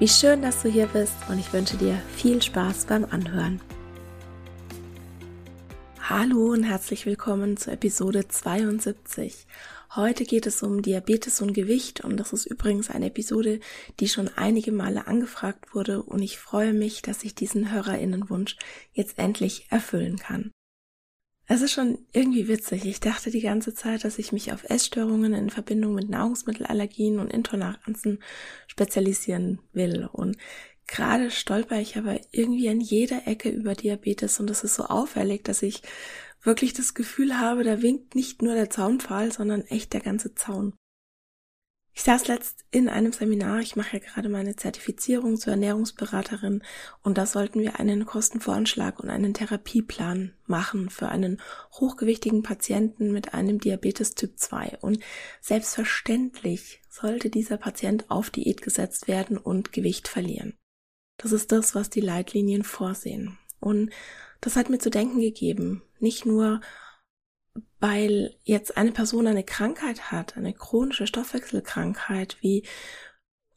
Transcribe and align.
Wie 0.00 0.06
schön, 0.06 0.42
dass 0.42 0.62
du 0.62 0.68
hier 0.68 0.86
bist 0.86 1.16
und 1.28 1.40
ich 1.40 1.52
wünsche 1.52 1.76
dir 1.76 2.00
viel 2.14 2.40
Spaß 2.40 2.84
beim 2.84 3.04
Anhören. 3.04 3.60
Hallo 6.00 6.52
und 6.52 6.62
herzlich 6.62 7.04
willkommen 7.04 7.56
zur 7.56 7.72
Episode 7.72 8.28
72. 8.28 9.48
Heute 9.96 10.24
geht 10.24 10.46
es 10.46 10.62
um 10.62 10.82
Diabetes 10.82 11.40
und 11.40 11.52
Gewicht 11.52 12.04
und 12.04 12.16
das 12.16 12.32
ist 12.32 12.46
übrigens 12.46 12.90
eine 12.90 13.06
Episode, 13.06 13.58
die 13.98 14.06
schon 14.06 14.30
einige 14.36 14.70
Male 14.70 15.08
angefragt 15.08 15.74
wurde 15.74 16.00
und 16.04 16.22
ich 16.22 16.38
freue 16.38 16.74
mich, 16.74 17.02
dass 17.02 17.24
ich 17.24 17.34
diesen 17.34 17.72
Hörerinnenwunsch 17.72 18.54
jetzt 18.92 19.18
endlich 19.18 19.66
erfüllen 19.68 20.16
kann. 20.16 20.52
Es 21.50 21.62
ist 21.62 21.72
schon 21.72 21.98
irgendwie 22.12 22.46
witzig. 22.46 22.84
Ich 22.84 23.00
dachte 23.00 23.30
die 23.30 23.40
ganze 23.40 23.72
Zeit, 23.72 24.04
dass 24.04 24.18
ich 24.18 24.32
mich 24.32 24.52
auf 24.52 24.64
Essstörungen 24.64 25.32
in 25.32 25.48
Verbindung 25.48 25.94
mit 25.94 26.10
Nahrungsmittelallergien 26.10 27.18
und 27.18 27.32
Intoleranzen 27.32 28.22
spezialisieren 28.66 29.58
will. 29.72 30.06
Und 30.12 30.36
gerade 30.86 31.30
stolper 31.30 31.80
ich 31.80 31.96
aber 31.96 32.20
irgendwie 32.32 32.68
an 32.68 32.82
jeder 32.82 33.26
Ecke 33.26 33.48
über 33.48 33.74
Diabetes 33.74 34.38
und 34.40 34.50
das 34.50 34.62
ist 34.62 34.74
so 34.74 34.84
auffällig, 34.84 35.42
dass 35.42 35.62
ich 35.62 35.80
wirklich 36.42 36.74
das 36.74 36.92
Gefühl 36.92 37.38
habe, 37.38 37.64
da 37.64 37.80
winkt 37.80 38.14
nicht 38.14 38.42
nur 38.42 38.54
der 38.54 38.68
Zaunpfahl, 38.68 39.32
sondern 39.32 39.62
echt 39.62 39.94
der 39.94 40.00
ganze 40.00 40.34
Zaun. 40.34 40.74
Ich 41.98 42.04
saß 42.04 42.28
letzt 42.28 42.64
in 42.70 42.88
einem 42.88 43.12
Seminar, 43.12 43.58
ich 43.58 43.74
mache 43.74 43.96
ja 43.96 43.98
gerade 43.98 44.28
meine 44.28 44.54
Zertifizierung 44.54 45.36
zur 45.36 45.54
Ernährungsberaterin 45.54 46.62
und 47.02 47.18
da 47.18 47.26
sollten 47.26 47.58
wir 47.58 47.80
einen 47.80 48.06
Kostenvoranschlag 48.06 49.00
und 49.00 49.10
einen 49.10 49.34
Therapieplan 49.34 50.32
machen 50.46 50.90
für 50.90 51.08
einen 51.08 51.42
hochgewichtigen 51.72 52.44
Patienten 52.44 53.10
mit 53.10 53.34
einem 53.34 53.58
Diabetes 53.58 54.14
Typ 54.14 54.38
2 54.38 54.78
und 54.80 55.00
selbstverständlich 55.40 56.82
sollte 56.88 57.30
dieser 57.30 57.56
Patient 57.56 58.08
auf 58.12 58.30
Diät 58.30 58.62
gesetzt 58.62 59.08
werden 59.08 59.36
und 59.36 59.72
Gewicht 59.72 60.06
verlieren. 60.06 60.56
Das 61.16 61.32
ist 61.32 61.50
das, 61.50 61.74
was 61.74 61.90
die 61.90 62.00
Leitlinien 62.00 62.62
vorsehen. 62.62 63.38
Und 63.58 63.90
das 64.40 64.54
hat 64.54 64.70
mir 64.70 64.78
zu 64.78 64.90
denken 64.90 65.18
gegeben. 65.18 65.82
Nicht 65.98 66.26
nur, 66.26 66.60
weil 67.80 68.36
jetzt 68.44 68.76
eine 68.76 68.92
Person 68.92 69.26
eine 69.26 69.44
Krankheit 69.44 70.10
hat, 70.10 70.36
eine 70.36 70.52
chronische 70.52 71.06
Stoffwechselkrankheit 71.06 72.36
wie 72.40 72.64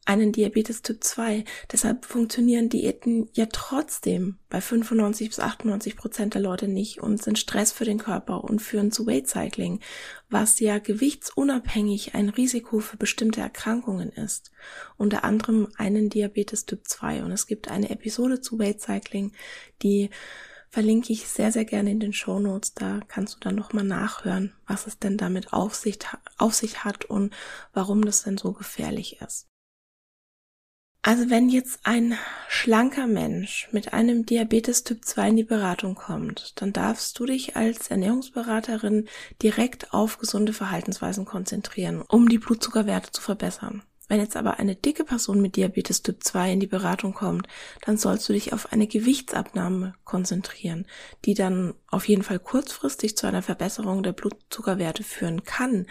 einen 0.05 0.31
Diabetes 0.31 0.81
Typ 0.81 1.03
2. 1.03 1.45
Deshalb 1.71 2.05
funktionieren 2.05 2.69
Diäten 2.69 3.29
ja 3.33 3.45
trotzdem 3.45 4.37
bei 4.49 4.59
95 4.59 5.29
bis 5.29 5.39
98 5.39 5.95
Prozent 5.95 6.33
der 6.33 6.41
Leute 6.41 6.67
nicht 6.67 7.01
und 7.01 7.21
sind 7.21 7.37
Stress 7.37 7.71
für 7.71 7.85
den 7.85 7.99
Körper 7.99 8.43
und 8.43 8.61
führen 8.61 8.91
zu 8.91 9.05
Weight 9.05 9.27
Cycling, 9.27 9.79
was 10.29 10.59
ja 10.59 10.79
gewichtsunabhängig 10.79 12.15
ein 12.15 12.29
Risiko 12.29 12.79
für 12.79 12.97
bestimmte 12.97 13.41
Erkrankungen 13.41 14.09
ist. 14.09 14.51
Unter 14.97 15.23
anderem 15.23 15.67
einen 15.77 16.09
Diabetes 16.09 16.65
Typ 16.65 16.87
2. 16.87 17.23
Und 17.23 17.31
es 17.31 17.45
gibt 17.45 17.69
eine 17.69 17.89
Episode 17.91 18.41
zu 18.41 18.57
Weight 18.57 18.81
Cycling, 18.81 19.33
die 19.83 20.09
verlinke 20.71 21.11
ich 21.11 21.27
sehr, 21.27 21.51
sehr 21.51 21.65
gerne 21.65 21.91
in 21.91 21.99
den 21.99 22.13
Show 22.13 22.39
Notes. 22.39 22.73
Da 22.73 23.01
kannst 23.07 23.35
du 23.35 23.39
dann 23.39 23.55
nochmal 23.55 23.83
nachhören, 23.83 24.53
was 24.65 24.87
es 24.87 24.97
denn 24.97 25.17
damit 25.17 25.53
auf 25.53 25.75
sich, 25.75 25.99
auf 26.37 26.53
sich 26.53 26.83
hat 26.83 27.05
und 27.05 27.33
warum 27.73 28.03
das 28.03 28.23
denn 28.23 28.37
so 28.37 28.53
gefährlich 28.53 29.21
ist. 29.21 29.47
Also 31.03 31.31
wenn 31.31 31.49
jetzt 31.49 31.79
ein 31.83 32.15
schlanker 32.47 33.07
Mensch 33.07 33.67
mit 33.71 33.91
einem 33.91 34.25
Diabetes 34.25 34.83
Typ 34.83 35.03
2 35.03 35.29
in 35.29 35.35
die 35.35 35.43
Beratung 35.43 35.95
kommt, 35.95 36.61
dann 36.61 36.73
darfst 36.73 37.17
du 37.17 37.25
dich 37.25 37.55
als 37.55 37.89
Ernährungsberaterin 37.89 39.09
direkt 39.41 39.93
auf 39.93 40.19
gesunde 40.19 40.53
Verhaltensweisen 40.53 41.25
konzentrieren, 41.25 42.03
um 42.07 42.29
die 42.29 42.37
Blutzuckerwerte 42.37 43.11
zu 43.11 43.21
verbessern. 43.21 43.81
Wenn 44.11 44.19
jetzt 44.19 44.35
aber 44.35 44.59
eine 44.59 44.75
dicke 44.75 45.05
Person 45.05 45.41
mit 45.41 45.55
Diabetes 45.55 46.01
Typ 46.01 46.21
2 46.21 46.51
in 46.51 46.59
die 46.59 46.67
Beratung 46.67 47.13
kommt, 47.13 47.47
dann 47.85 47.95
sollst 47.95 48.27
du 48.27 48.33
dich 48.33 48.51
auf 48.51 48.73
eine 48.73 48.85
Gewichtsabnahme 48.85 49.93
konzentrieren, 50.03 50.85
die 51.23 51.33
dann 51.33 51.75
auf 51.87 52.09
jeden 52.09 52.21
Fall 52.21 52.37
kurzfristig 52.37 53.15
zu 53.15 53.25
einer 53.25 53.41
Verbesserung 53.41 54.03
der 54.03 54.11
Blutzuckerwerte 54.11 55.05
führen 55.05 55.45
kann, 55.45 55.87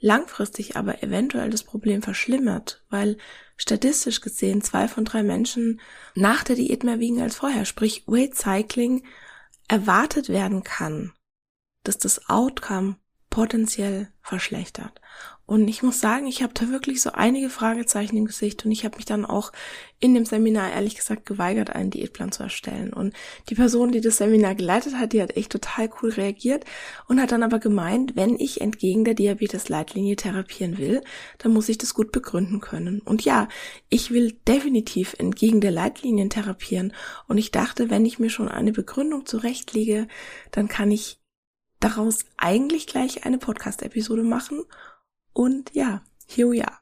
langfristig 0.00 0.76
aber 0.76 1.04
eventuell 1.04 1.48
das 1.48 1.62
Problem 1.62 2.02
verschlimmert, 2.02 2.82
weil 2.90 3.18
statistisch 3.56 4.20
gesehen 4.20 4.60
zwei 4.60 4.88
von 4.88 5.04
drei 5.04 5.22
Menschen 5.22 5.80
nach 6.16 6.42
der 6.42 6.56
Diät 6.56 6.82
mehr 6.82 6.98
wiegen 6.98 7.22
als 7.22 7.36
vorher, 7.36 7.66
sprich 7.66 8.02
Weight 8.08 8.34
Cycling 8.34 9.04
erwartet 9.68 10.28
werden 10.28 10.64
kann, 10.64 11.12
dass 11.84 11.98
das 11.98 12.28
Outcome 12.28 12.96
potenziell 13.30 14.12
verschlechtert. 14.22 15.00
Und 15.46 15.68
ich 15.68 15.82
muss 15.82 16.00
sagen, 16.00 16.26
ich 16.26 16.42
habe 16.42 16.54
da 16.54 16.70
wirklich 16.70 17.02
so 17.02 17.12
einige 17.12 17.50
Fragezeichen 17.50 18.16
im 18.16 18.24
Gesicht 18.24 18.64
und 18.64 18.72
ich 18.72 18.84
habe 18.84 18.96
mich 18.96 19.04
dann 19.04 19.26
auch 19.26 19.52
in 20.00 20.14
dem 20.14 20.24
Seminar 20.24 20.72
ehrlich 20.72 20.96
gesagt 20.96 21.26
geweigert, 21.26 21.70
einen 21.70 21.90
Diätplan 21.90 22.32
zu 22.32 22.42
erstellen. 22.42 22.94
Und 22.94 23.14
die 23.50 23.54
Person, 23.54 23.92
die 23.92 24.00
das 24.00 24.16
Seminar 24.16 24.54
geleitet 24.54 24.94
hat, 24.96 25.12
die 25.12 25.20
hat 25.20 25.36
echt 25.36 25.52
total 25.52 25.90
cool 26.00 26.10
reagiert 26.10 26.64
und 27.08 27.20
hat 27.20 27.32
dann 27.32 27.42
aber 27.42 27.58
gemeint, 27.58 28.16
wenn 28.16 28.38
ich 28.38 28.62
entgegen 28.62 29.04
der 29.04 29.14
Diabetes-Leitlinie 29.14 30.16
therapieren 30.16 30.78
will, 30.78 31.02
dann 31.38 31.52
muss 31.52 31.68
ich 31.68 31.76
das 31.76 31.92
gut 31.92 32.10
begründen 32.10 32.60
können. 32.60 33.00
Und 33.00 33.22
ja, 33.24 33.48
ich 33.90 34.10
will 34.10 34.32
definitiv 34.48 35.14
entgegen 35.18 35.60
der 35.60 35.72
Leitlinien 35.72 36.30
therapieren. 36.30 36.94
Und 37.28 37.36
ich 37.36 37.50
dachte, 37.50 37.90
wenn 37.90 38.06
ich 38.06 38.18
mir 38.18 38.30
schon 38.30 38.48
eine 38.48 38.72
Begründung 38.72 39.26
zurechtlege, 39.26 40.08
dann 40.52 40.68
kann 40.68 40.90
ich 40.90 41.18
daraus 41.80 42.20
eigentlich 42.38 42.86
gleich 42.86 43.26
eine 43.26 43.36
Podcast-Episode 43.36 44.22
machen 44.22 44.64
und 45.34 45.74
ja, 45.74 46.02
here 46.26 46.50
we 46.50 46.64
are. 46.64 46.78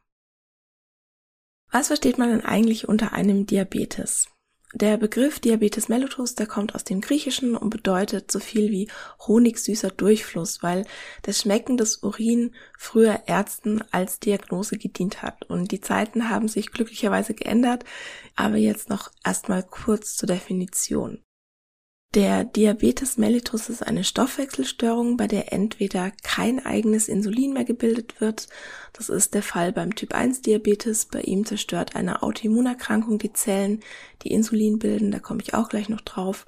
Was 1.73 1.89
versteht 1.89 2.19
man 2.19 2.29
denn 2.29 2.45
eigentlich 2.45 2.89
unter 2.89 3.13
einem 3.13 3.47
Diabetes? 3.47 4.29
Der 4.75 4.97
Begriff 4.97 5.39
Diabetes 5.39 5.89
mellitus, 5.89 6.35
der 6.35 6.47
kommt 6.47 6.75
aus 6.75 6.85
dem 6.85 7.03
Griechischen 7.03 7.57
und 7.57 7.69
bedeutet 7.69 8.31
so 8.31 8.41
viel 8.41 8.71
wie 8.71 8.89
honigsüßer 9.27 9.91
Durchfluss, 9.91 10.63
weil 10.63 10.87
das 11.23 11.41
Schmecken 11.41 11.77
des 11.77 12.03
Urin 12.03 12.55
früher 12.79 13.25
Ärzten 13.27 13.83
als 13.91 14.19
Diagnose 14.19 14.79
gedient 14.79 15.23
hat. 15.23 15.45
Und 15.51 15.73
die 15.73 15.83
Zeiten 15.83 16.31
haben 16.31 16.49
sich 16.49 16.73
glücklicherweise 16.73 17.35
geändert, 17.35 17.85
aber 18.35 18.57
jetzt 18.57 18.89
noch 18.89 19.11
erstmal 19.25 19.63
kurz 19.63 20.17
zur 20.17 20.27
Definition. 20.29 21.23
Der 22.15 22.45
Diabetes 22.45 23.17
mellitus 23.17 23.71
ist 23.71 23.87
eine 23.87 24.05
Stoffwechselstörung, 24.05 25.17
bei 25.17 25.27
der 25.27 25.51
entweder 25.55 26.11
kein 26.23 26.65
eigenes 26.65 27.09
Insulin 27.09 27.55
mehr 27.55 27.65
gebildet 27.65 28.21
wird, 28.21 28.49
das 28.93 29.09
ist 29.09 29.33
der 29.33 29.43
Fall 29.43 29.73
beim 29.73 29.95
Typ 29.95 30.13
1 30.13 30.43
Diabetes, 30.43 31.07
bei 31.07 31.23
ihm 31.23 31.47
zerstört 31.47 31.97
eine 31.97 32.23
Autoimmunerkrankung 32.23 33.19
die 33.19 33.33
Zellen, 33.33 33.81
die 34.25 34.31
Insulin 34.31 34.79
bilden, 34.79 35.11
da 35.11 35.21
komme 35.21 35.41
ich 35.41 35.55
auch 35.55 35.71
gleich 35.71 35.89
noch 35.89 36.03
drauf, 36.03 36.45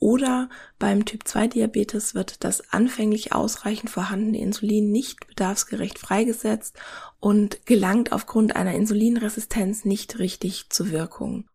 oder 0.00 0.48
beim 0.80 1.04
Typ 1.04 1.28
2 1.28 1.46
Diabetes 1.46 2.16
wird 2.16 2.42
das 2.42 2.72
anfänglich 2.72 3.32
ausreichend 3.32 3.90
vorhandene 3.90 4.40
Insulin 4.40 4.90
nicht 4.90 5.28
bedarfsgerecht 5.28 6.00
freigesetzt 6.00 6.76
und 7.20 7.64
gelangt 7.66 8.10
aufgrund 8.10 8.56
einer 8.56 8.74
Insulinresistenz 8.74 9.84
nicht 9.84 10.18
richtig 10.18 10.70
zur 10.70 10.90
Wirkung. 10.90 11.46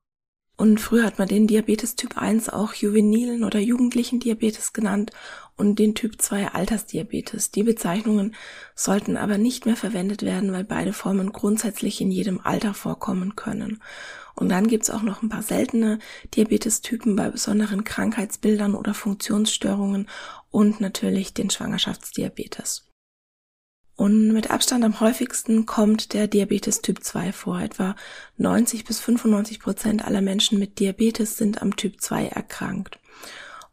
Und 0.59 0.81
früher 0.81 1.05
hat 1.05 1.19
man 1.19 1.29
den 1.29 1.47
Diabetes 1.47 1.95
Typ 1.95 2.17
1 2.17 2.49
auch 2.49 2.73
juvenilen 2.73 3.45
oder 3.45 3.59
jugendlichen 3.59 4.19
Diabetes 4.19 4.73
genannt 4.73 5.11
und 5.55 5.79
den 5.79 5.95
Typ 5.95 6.21
2 6.21 6.49
Altersdiabetes. 6.49 7.51
Die 7.51 7.63
Bezeichnungen 7.63 8.35
sollten 8.75 9.15
aber 9.15 9.37
nicht 9.37 9.65
mehr 9.65 9.77
verwendet 9.77 10.21
werden, 10.21 10.51
weil 10.51 10.65
beide 10.65 10.91
Formen 10.91 11.31
grundsätzlich 11.31 12.01
in 12.01 12.11
jedem 12.11 12.41
Alter 12.43 12.73
vorkommen 12.73 13.37
können. 13.37 13.81
Und 14.35 14.49
dann 14.49 14.67
gibt's 14.67 14.89
auch 14.89 15.01
noch 15.01 15.21
ein 15.21 15.29
paar 15.29 15.43
seltene 15.43 15.97
Diabetestypen 16.35 17.15
bei 17.15 17.29
besonderen 17.29 17.85
Krankheitsbildern 17.85 18.75
oder 18.75 18.93
Funktionsstörungen 18.93 20.09
und 20.51 20.81
natürlich 20.81 21.33
den 21.33 21.49
Schwangerschaftsdiabetes. 21.49 22.88
Und 23.99 24.31
mit 24.31 24.49
Abstand 24.49 24.85
am 24.85 25.01
häufigsten 25.01 25.65
kommt 25.65 26.13
der 26.13 26.29
Diabetes 26.29 26.81
Typ 26.81 27.03
2 27.03 27.33
vor. 27.33 27.59
Etwa 27.59 27.97
90 28.37 28.85
bis 28.85 29.01
95 29.01 29.59
Prozent 29.59 30.05
aller 30.05 30.21
Menschen 30.21 30.57
mit 30.57 30.79
Diabetes 30.79 31.35
sind 31.35 31.61
am 31.61 31.75
Typ 31.75 31.99
2 31.99 32.27
erkrankt. 32.27 32.97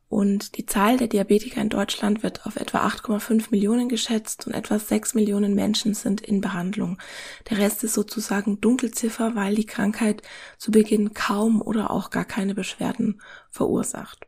Und 0.08 0.56
die 0.56 0.66
Zahl 0.66 0.96
der 0.96 1.06
Diabetiker 1.06 1.60
in 1.60 1.68
Deutschland 1.68 2.24
wird 2.24 2.44
auf 2.44 2.56
etwa 2.56 2.84
8,5 2.88 3.52
Millionen 3.52 3.88
geschätzt 3.88 4.48
und 4.48 4.54
etwa 4.54 4.80
6 4.80 5.14
Millionen 5.14 5.54
Menschen 5.54 5.94
sind 5.94 6.22
in 6.22 6.40
Behandlung. 6.40 6.98
Der 7.48 7.58
Rest 7.58 7.84
ist 7.84 7.94
sozusagen 7.94 8.60
Dunkelziffer, 8.60 9.36
weil 9.36 9.54
die 9.54 9.66
Krankheit 9.66 10.22
zu 10.58 10.72
Beginn 10.72 11.14
kaum 11.14 11.62
oder 11.62 11.92
auch 11.92 12.10
gar 12.10 12.24
keine 12.24 12.56
Beschwerden 12.56 13.22
verursacht. 13.48 14.26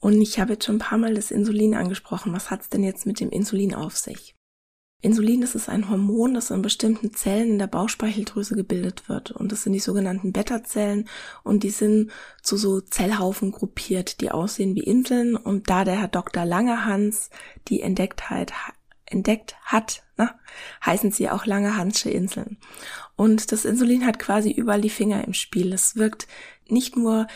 Und 0.00 0.22
ich 0.22 0.40
habe 0.40 0.54
jetzt 0.54 0.64
schon 0.64 0.76
ein 0.76 0.78
paar 0.78 0.96
Mal 0.96 1.12
das 1.12 1.30
Insulin 1.30 1.74
angesprochen. 1.74 2.32
Was 2.32 2.50
hat's 2.50 2.70
denn 2.70 2.82
jetzt 2.82 3.04
mit 3.04 3.20
dem 3.20 3.28
Insulin 3.28 3.74
auf 3.74 3.98
sich? 3.98 4.33
Insulin, 5.04 5.42
das 5.42 5.54
ist 5.54 5.68
ein 5.68 5.90
Hormon, 5.90 6.32
das 6.32 6.50
in 6.50 6.62
bestimmten 6.62 7.12
Zellen 7.12 7.50
in 7.50 7.58
der 7.58 7.66
Bauchspeicheldrüse 7.66 8.56
gebildet 8.56 9.06
wird. 9.06 9.32
Und 9.32 9.52
das 9.52 9.62
sind 9.62 9.74
die 9.74 9.78
sogenannten 9.78 10.32
Beta-Zellen. 10.32 11.10
Und 11.42 11.62
die 11.62 11.70
sind 11.70 12.10
zu 12.42 12.56
so 12.56 12.80
Zellhaufen 12.80 13.52
gruppiert, 13.52 14.22
die 14.22 14.30
aussehen 14.30 14.74
wie 14.74 14.82
Inseln. 14.82 15.36
Und 15.36 15.68
da 15.68 15.84
der 15.84 16.00
Herr 16.00 16.08
Dr. 16.08 16.46
Langehans 16.46 17.28
die 17.68 17.82
Entdecktheit 17.82 18.54
entdeckt 19.04 19.56
hat, 19.62 20.02
ne, 20.16 20.30
heißen 20.86 21.12
sie 21.12 21.28
auch 21.28 21.44
Langehansche 21.44 22.08
Inseln. 22.08 22.56
Und 23.14 23.52
das 23.52 23.66
Insulin 23.66 24.06
hat 24.06 24.18
quasi 24.18 24.52
überall 24.52 24.80
die 24.80 24.88
Finger 24.88 25.22
im 25.22 25.34
Spiel. 25.34 25.74
Es 25.74 25.96
wirkt 25.96 26.26
nicht 26.66 26.96
nur 26.96 27.26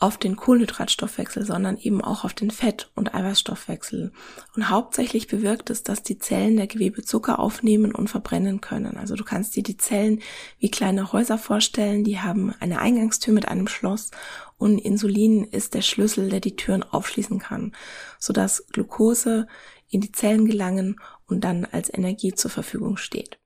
auf 0.00 0.16
den 0.16 0.34
Kohlenhydratstoffwechsel, 0.34 1.44
sondern 1.44 1.76
eben 1.76 2.02
auch 2.02 2.24
auf 2.24 2.32
den 2.32 2.50
Fett- 2.50 2.90
und 2.94 3.14
Eiweißstoffwechsel. 3.14 4.12
Und 4.56 4.70
hauptsächlich 4.70 5.26
bewirkt 5.26 5.68
es, 5.68 5.82
dass 5.82 6.02
die 6.02 6.18
Zellen 6.18 6.56
der 6.56 6.66
Gewebe 6.66 7.02
Zucker 7.02 7.38
aufnehmen 7.38 7.94
und 7.94 8.08
verbrennen 8.08 8.62
können. 8.62 8.96
Also 8.96 9.14
du 9.14 9.24
kannst 9.24 9.54
dir 9.56 9.62
die 9.62 9.76
Zellen 9.76 10.20
wie 10.58 10.70
kleine 10.70 11.12
Häuser 11.12 11.36
vorstellen, 11.36 12.02
die 12.02 12.18
haben 12.18 12.54
eine 12.60 12.80
Eingangstür 12.80 13.34
mit 13.34 13.46
einem 13.46 13.68
Schloss 13.68 14.10
und 14.56 14.78
Insulin 14.78 15.44
ist 15.44 15.74
der 15.74 15.82
Schlüssel, 15.82 16.30
der 16.30 16.40
die 16.40 16.56
Türen 16.56 16.82
aufschließen 16.82 17.38
kann, 17.38 17.72
sodass 18.18 18.66
Glucose 18.72 19.46
in 19.90 20.00
die 20.00 20.12
Zellen 20.12 20.46
gelangen 20.46 20.98
und 21.26 21.44
dann 21.44 21.66
als 21.66 21.92
Energie 21.92 22.32
zur 22.32 22.50
Verfügung 22.50 22.96
steht. 22.96 23.38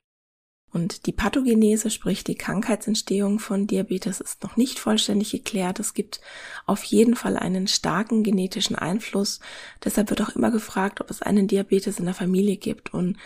Und 0.75 1.07
die 1.07 1.13
Pathogenese, 1.13 1.89
sprich 1.89 2.25
die 2.25 2.35
Krankheitsentstehung 2.35 3.39
von 3.39 3.69
Diabetes, 3.69 4.21
ist 4.21 4.43
noch 4.43 4.57
nicht 4.57 4.81
vollständig 4.81 5.31
geklärt. 5.31 5.79
Es 5.79 5.95
gibt 5.95 6.21
auf 6.67 6.83
jeden 6.83 7.15
Fall 7.15 7.37
einen 7.37 7.69
starken 7.69 8.25
genetischen 8.25 8.75
Einfluss. 8.75 9.39
Deshalb 9.85 10.11
wird 10.11 10.21
auch 10.21 10.31
immer 10.31 10.51
gefragt, 10.51 11.01
ob 11.01 11.11
es 11.11 11.23
einen 11.23 11.47
Diabetes 11.47 12.01
in 12.01 12.07
der 12.07 12.15
Familie 12.15 12.57
gibt. 12.57 12.93
Und 12.93 13.19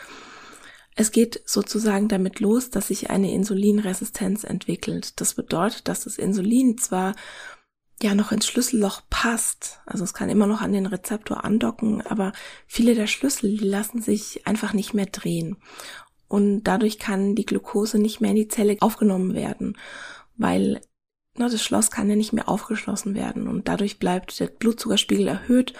es 0.95 1.11
geht 1.11 1.41
sozusagen 1.47 2.09
damit 2.09 2.39
los, 2.41 2.69
dass 2.69 2.89
sich 2.89 3.09
eine 3.09 3.33
Insulinresistenz 3.33 4.45
entwickelt. 4.45 5.19
Das 5.19 5.33
bedeutet, 5.33 5.89
dass 5.89 6.05
das 6.05 6.19
Insulin 6.19 6.77
zwar 6.77 7.15
ja 8.03 8.15
noch 8.15 8.31
ins 8.31 8.47
Schlüsselloch 8.47 9.01
passt. 9.09 9.81
Also 9.87 10.05
es 10.05 10.13
kann 10.13 10.29
immer 10.29 10.47
noch 10.47 10.61
an 10.61 10.73
den 10.73 10.85
Rezeptor 10.85 11.45
andocken, 11.45 12.03
aber 12.03 12.35
viele 12.67 12.95
der 12.95 13.07
Schlüssel, 13.07 13.57
die 13.57 13.65
lassen 13.65 14.03
sich 14.03 14.47
einfach 14.47 14.75
nicht 14.75 14.93
mehr 14.93 15.07
drehen 15.07 15.57
und 16.29 16.65
dadurch 16.65 16.99
kann 16.99 17.35
die 17.35 17.47
Glucose 17.47 17.99
nicht 17.99 18.21
mehr 18.21 18.31
in 18.31 18.37
die 18.37 18.49
Zelle 18.49 18.77
aufgenommen 18.81 19.35
werden, 19.35 19.77
weil 20.37 20.81
na, 21.39 21.49
das 21.49 21.63
Schloss 21.63 21.91
kann 21.91 22.11
ja 22.11 22.17
nicht 22.17 22.33
mehr 22.33 22.49
aufgeschlossen 22.49 23.15
werden 23.15 23.47
und 23.47 23.69
dadurch 23.69 23.99
bleibt 23.99 24.39
der 24.41 24.49
Blutzuckerspiegel 24.49 25.29
erhöht. 25.29 25.73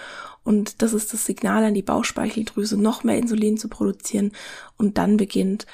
Und 0.43 0.81
das 0.81 0.93
ist 0.93 1.11
das 1.13 1.25
Signal 1.25 1.65
an 1.65 1.73
die 1.73 1.81
Bauchspeicheldrüse, 1.81 2.77
noch 2.77 3.03
mehr 3.03 3.17
Insulin 3.17 3.57
zu 3.57 3.67
produzieren. 3.67 4.31
Und 4.77 4.97
dann 4.97 5.17
beginnt 5.17 5.67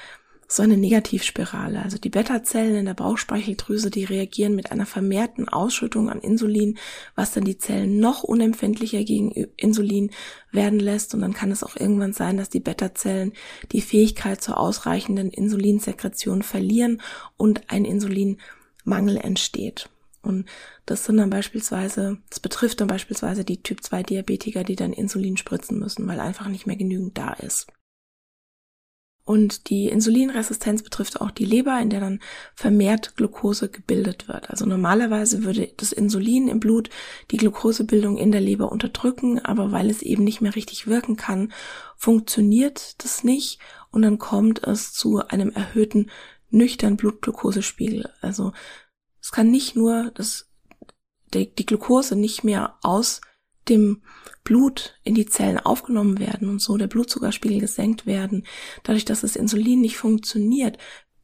so 0.48 0.64
eine 0.64 0.78
Negativspirale. 0.78 1.82
Also 1.82 1.98
die 1.98 2.10
Beta-Zellen 2.10 2.76
in 2.76 2.86
der 2.86 2.94
Bauchspeicheldrüse, 2.94 3.90
die 3.90 4.04
reagieren 4.04 4.56
mit 4.56 4.72
einer 4.72 4.86
vermehrten 4.86 5.50
Ausschüttung 5.50 6.10
an 6.10 6.22
Insulin, 6.22 6.78
was 7.16 7.32
dann 7.32 7.46
die 7.46 7.58
Zellen 7.58 8.00
noch 8.00 8.24
unempfindlicher 8.24 9.04
gegen 9.04 9.32
Insulin 9.58 10.12
werden 10.52 10.80
lässt. 10.80 11.14
Und 11.14 11.22
dann 11.22 11.34
kann 11.34 11.52
es 11.52 11.64
auch 11.64 11.76
irgendwann 11.76 12.14
sein, 12.14 12.38
dass 12.38 12.50
die 12.50 12.60
Beta-Zellen 12.60 13.34
die 13.72 13.82
Fähigkeit 13.82 14.42
zur 14.42 14.60
ausreichenden 14.60 15.32
Insulinsekretion 15.32 16.44
verlieren 16.44 17.02
und 17.38 17.70
ein 17.70 17.86
Insulinmangel 17.86 19.18
entsteht. 19.18 19.90
Und 20.22 20.46
das 20.86 21.06
sind 21.06 21.18
dann 21.18 21.30
beispielsweise, 21.30 22.18
das 22.30 22.40
betrifft 22.40 22.82
dann 22.82 22.88
beispielsweise 22.88 23.46
die 23.46 23.62
Typ 23.62 23.84
2 23.84 24.04
Diabetiker, 24.04 24.64
die 24.64 24.76
dann 24.76 24.94
Insulin 24.94 25.38
spritzen 25.38 25.80
müssen, 25.80 26.08
weil 26.08 26.20
einfach 26.20 26.48
nicht 26.48 26.66
mehr 26.66 26.76
genügend 26.76 27.18
da 27.18 27.34
ist. 27.34 27.68
Und 29.26 29.72
die 29.72 29.90
Insulinresistenz 29.90 30.84
betrifft 30.84 31.20
auch 31.20 31.32
die 31.32 31.46
Leber, 31.46 31.80
in 31.82 31.90
der 31.90 32.00
dann 32.00 32.20
vermehrt 32.54 33.16
Glucose 33.16 33.70
gebildet 33.70 34.28
wird. 34.28 34.52
Also 34.52 34.68
normalerweise 34.68 35.44
würde 35.44 35.72
das 35.78 35.92
Insulin 35.92 36.48
im 36.48 36.60
Blut 36.60 36.92
die 37.32 37.38
Glukosebildung 37.38 38.18
in 38.18 38.32
der 38.32 38.42
Leber 38.42 38.72
unterdrücken, 38.72 39.40
aber 39.40 39.72
weil 39.72 39.90
es 39.90 40.04
eben 40.04 40.24
nicht 40.24 40.42
mehr 40.42 40.56
richtig 40.56 40.86
wirken 40.86 41.16
kann, 41.16 41.52
funktioniert 41.98 43.04
das 43.04 43.24
nicht 43.24 43.58
und 43.90 44.04
dann 44.04 44.20
kommt 44.20 44.64
es 44.64 44.94
zu 44.94 45.28
einem 45.28 45.50
erhöhten 45.50 46.12
nüchternen 46.52 46.96
Blutglukosespiegel. 46.96 48.12
Also 48.22 48.54
es 49.22 49.32
kann 49.32 49.50
nicht 49.50 49.76
nur 49.76 50.12
das, 50.14 50.52
die, 51.34 51.50
die 51.52 51.66
Glukose 51.66 52.16
nicht 52.16 52.44
mehr 52.44 52.76
aus 52.84 53.22
dem 53.70 54.02
Blut 54.44 55.00
in 55.04 55.16
die 55.16 55.26
Zellen 55.26 55.60
aufgenommen 55.60 56.20
werden 56.20 56.50
und 56.50 56.60
so 56.60 56.78
der 56.78 56.88
Blutzuckerspiegel 56.88 57.60
gesenkt 57.60 58.06
werden, 58.06 58.46
dadurch, 58.84 59.06
dass 59.06 59.22
das 59.22 59.36
Insulin 59.36 59.82
nicht 59.82 59.98
funktioniert, 59.98 60.78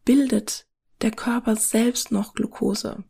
bildet 0.06 0.66
der 1.02 1.12
Körper 1.12 1.56
selbst 1.56 2.12
noch 2.12 2.34
Glucose, 2.34 3.04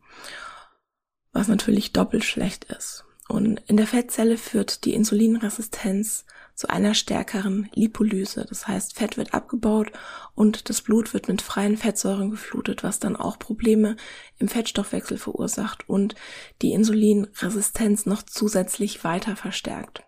was 1.32 1.48
natürlich 1.48 1.92
doppelt 1.92 2.24
schlecht 2.24 2.64
ist. 2.64 3.04
Und 3.28 3.60
in 3.66 3.76
der 3.76 3.86
Fettzelle 3.86 4.36
führt 4.36 4.84
die 4.84 4.94
Insulinresistenz 4.94 6.26
zu 6.54 6.68
einer 6.68 6.94
stärkeren 6.94 7.68
Lipolyse. 7.74 8.46
Das 8.48 8.68
heißt, 8.68 8.94
Fett 8.94 9.16
wird 9.16 9.34
abgebaut 9.34 9.92
und 10.34 10.68
das 10.68 10.82
Blut 10.82 11.14
wird 11.14 11.28
mit 11.28 11.42
freien 11.42 11.76
Fettsäuren 11.76 12.30
geflutet, 12.30 12.82
was 12.82 12.98
dann 12.98 13.16
auch 13.16 13.38
Probleme 13.38 13.96
im 14.38 14.48
Fettstoffwechsel 14.48 15.18
verursacht 15.18 15.88
und 15.88 16.14
die 16.60 16.72
Insulinresistenz 16.72 18.06
noch 18.06 18.22
zusätzlich 18.22 19.04
weiter 19.04 19.36
verstärkt. 19.36 20.04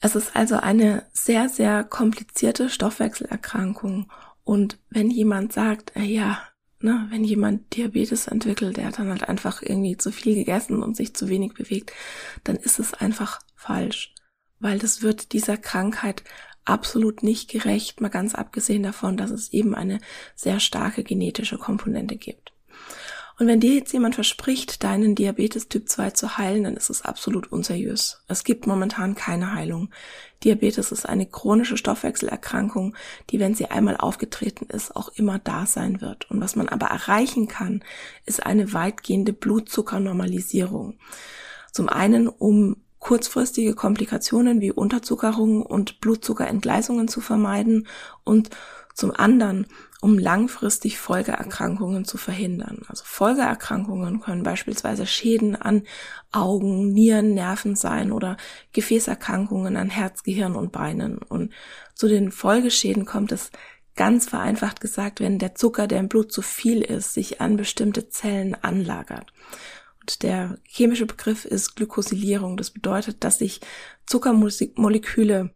Es 0.00 0.14
ist 0.14 0.36
also 0.36 0.56
eine 0.56 1.06
sehr, 1.12 1.48
sehr 1.48 1.82
komplizierte 1.84 2.68
Stoffwechselerkrankung. 2.70 4.10
Und 4.44 4.78
wenn 4.90 5.10
jemand 5.10 5.52
sagt, 5.52 5.96
äh, 5.96 6.02
ja, 6.02 6.40
ne, 6.80 7.06
wenn 7.10 7.24
jemand 7.24 7.76
Diabetes 7.76 8.26
entwickelt, 8.26 8.76
der 8.76 8.86
hat 8.86 8.98
dann 8.98 9.10
halt 9.10 9.28
einfach 9.28 9.62
irgendwie 9.62 9.96
zu 9.96 10.12
viel 10.12 10.34
gegessen 10.34 10.82
und 10.82 10.96
sich 10.96 11.14
zu 11.14 11.28
wenig 11.28 11.54
bewegt, 11.54 11.92
dann 12.44 12.56
ist 12.56 12.78
es 12.78 12.94
einfach 12.94 13.40
falsch. 13.54 14.14
Weil 14.60 14.78
das 14.78 15.02
wird 15.02 15.32
dieser 15.32 15.56
Krankheit 15.56 16.24
absolut 16.64 17.22
nicht 17.22 17.50
gerecht, 17.50 18.00
mal 18.00 18.08
ganz 18.08 18.34
abgesehen 18.34 18.82
davon, 18.82 19.16
dass 19.16 19.30
es 19.30 19.52
eben 19.52 19.74
eine 19.74 20.00
sehr 20.34 20.60
starke 20.60 21.02
genetische 21.02 21.58
Komponente 21.58 22.16
gibt. 22.16 22.52
Und 23.38 23.46
wenn 23.46 23.60
dir 23.60 23.74
jetzt 23.74 23.92
jemand 23.92 24.16
verspricht, 24.16 24.82
deinen 24.82 25.14
Diabetes 25.14 25.68
Typ 25.68 25.88
2 25.88 26.10
zu 26.10 26.38
heilen, 26.38 26.64
dann 26.64 26.76
ist 26.76 26.90
es 26.90 27.02
absolut 27.02 27.52
unseriös. 27.52 28.20
Es 28.26 28.42
gibt 28.42 28.66
momentan 28.66 29.14
keine 29.14 29.54
Heilung. 29.54 29.90
Diabetes 30.42 30.90
ist 30.90 31.08
eine 31.08 31.24
chronische 31.24 31.76
Stoffwechselerkrankung, 31.76 32.96
die, 33.30 33.38
wenn 33.38 33.54
sie 33.54 33.66
einmal 33.66 33.96
aufgetreten 33.96 34.66
ist, 34.66 34.94
auch 34.96 35.10
immer 35.14 35.38
da 35.38 35.66
sein 35.66 36.00
wird. 36.00 36.28
Und 36.30 36.40
was 36.40 36.56
man 36.56 36.68
aber 36.68 36.86
erreichen 36.86 37.46
kann, 37.46 37.84
ist 38.26 38.44
eine 38.44 38.72
weitgehende 38.72 39.32
Blutzuckernormalisierung. 39.32 40.98
Zum 41.72 41.88
einen, 41.88 42.28
um 42.28 42.76
kurzfristige 42.98 43.74
Komplikationen 43.74 44.60
wie 44.60 44.72
Unterzuckerung 44.72 45.62
und 45.62 46.00
Blutzuckerentgleisungen 46.00 47.06
zu 47.06 47.20
vermeiden 47.20 47.86
und 48.24 48.50
zum 48.98 49.12
anderen, 49.14 49.66
um 50.00 50.18
langfristig 50.18 50.98
Folgeerkrankungen 50.98 52.04
zu 52.04 52.18
verhindern. 52.18 52.82
Also 52.88 53.04
Folgeerkrankungen 53.06 54.20
können 54.20 54.42
beispielsweise 54.42 55.06
Schäden 55.06 55.54
an 55.54 55.84
Augen, 56.32 56.92
Nieren, 56.92 57.32
Nerven 57.32 57.76
sein 57.76 58.10
oder 58.10 58.36
Gefäßerkrankungen 58.72 59.76
an 59.76 59.88
Herz, 59.88 60.24
Gehirn 60.24 60.56
und 60.56 60.72
Beinen. 60.72 61.18
Und 61.18 61.52
zu 61.94 62.08
den 62.08 62.32
Folgeschäden 62.32 63.04
kommt 63.06 63.30
es 63.30 63.52
ganz 63.94 64.28
vereinfacht 64.28 64.80
gesagt, 64.80 65.20
wenn 65.20 65.38
der 65.38 65.54
Zucker, 65.54 65.86
der 65.86 66.00
im 66.00 66.08
Blut 66.08 66.32
zu 66.32 66.42
viel 66.42 66.82
ist, 66.82 67.14
sich 67.14 67.40
an 67.40 67.56
bestimmte 67.56 68.08
Zellen 68.08 68.56
anlagert. 68.56 69.32
Und 70.00 70.24
der 70.24 70.58
chemische 70.64 71.06
Begriff 71.06 71.44
ist 71.44 71.76
Glykosylierung. 71.76 72.56
Das 72.56 72.70
bedeutet, 72.70 73.22
dass 73.22 73.38
sich 73.38 73.60
Zuckermoleküle 74.06 75.54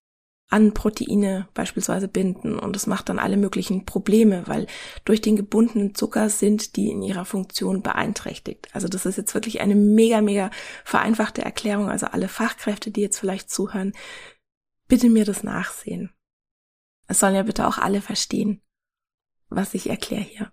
an 0.49 0.75
Proteine 0.75 1.49
beispielsweise 1.55 2.09
binden 2.09 2.59
und 2.59 2.77
das 2.77 2.87
macht 2.87 3.09
dann 3.09 3.19
alle 3.19 3.39
möglichen 3.39 3.87
Probleme, 3.87 4.43
weil 4.47 4.67
durch 5.05 5.23
den 5.23 5.35
gebundenen 5.35 5.95
Zucker 5.95 6.29
sind 6.29 6.77
die 6.77 6.91
in 6.91 7.03
ihrer 7.03 7.25
Funktion 7.25 7.83
beeinträchtigt. 7.83 8.69
Also 8.75 8.87
das 8.87 9.07
ist 9.07 9.17
jetzt 9.17 9.33
wirklich 9.33 9.63
eine 9.63 9.75
mega, 9.75 10.21
mega 10.21 10.51
vereinfachte 10.85 11.43
Erklärung. 11.43 11.89
Also 11.89 12.07
alle 12.07 12.29
Fachkräfte, 12.29 12.91
die 12.91 13.01
jetzt 13.01 13.19
vielleicht 13.19 13.51
zuhören, 13.51 13.95
bitte 14.89 15.09
mir 15.09 15.25
das 15.25 15.43
nachsehen. 15.43 16.11
Es 17.07 17.21
sollen 17.21 17.35
ja 17.35 17.43
bitte 17.45 17.67
auch 17.67 17.79
alle 17.79 18.03
verstehen, 18.03 18.61
was 19.49 19.73
ich 19.73 19.89
erkläre 19.89 20.23
hier. 20.23 20.53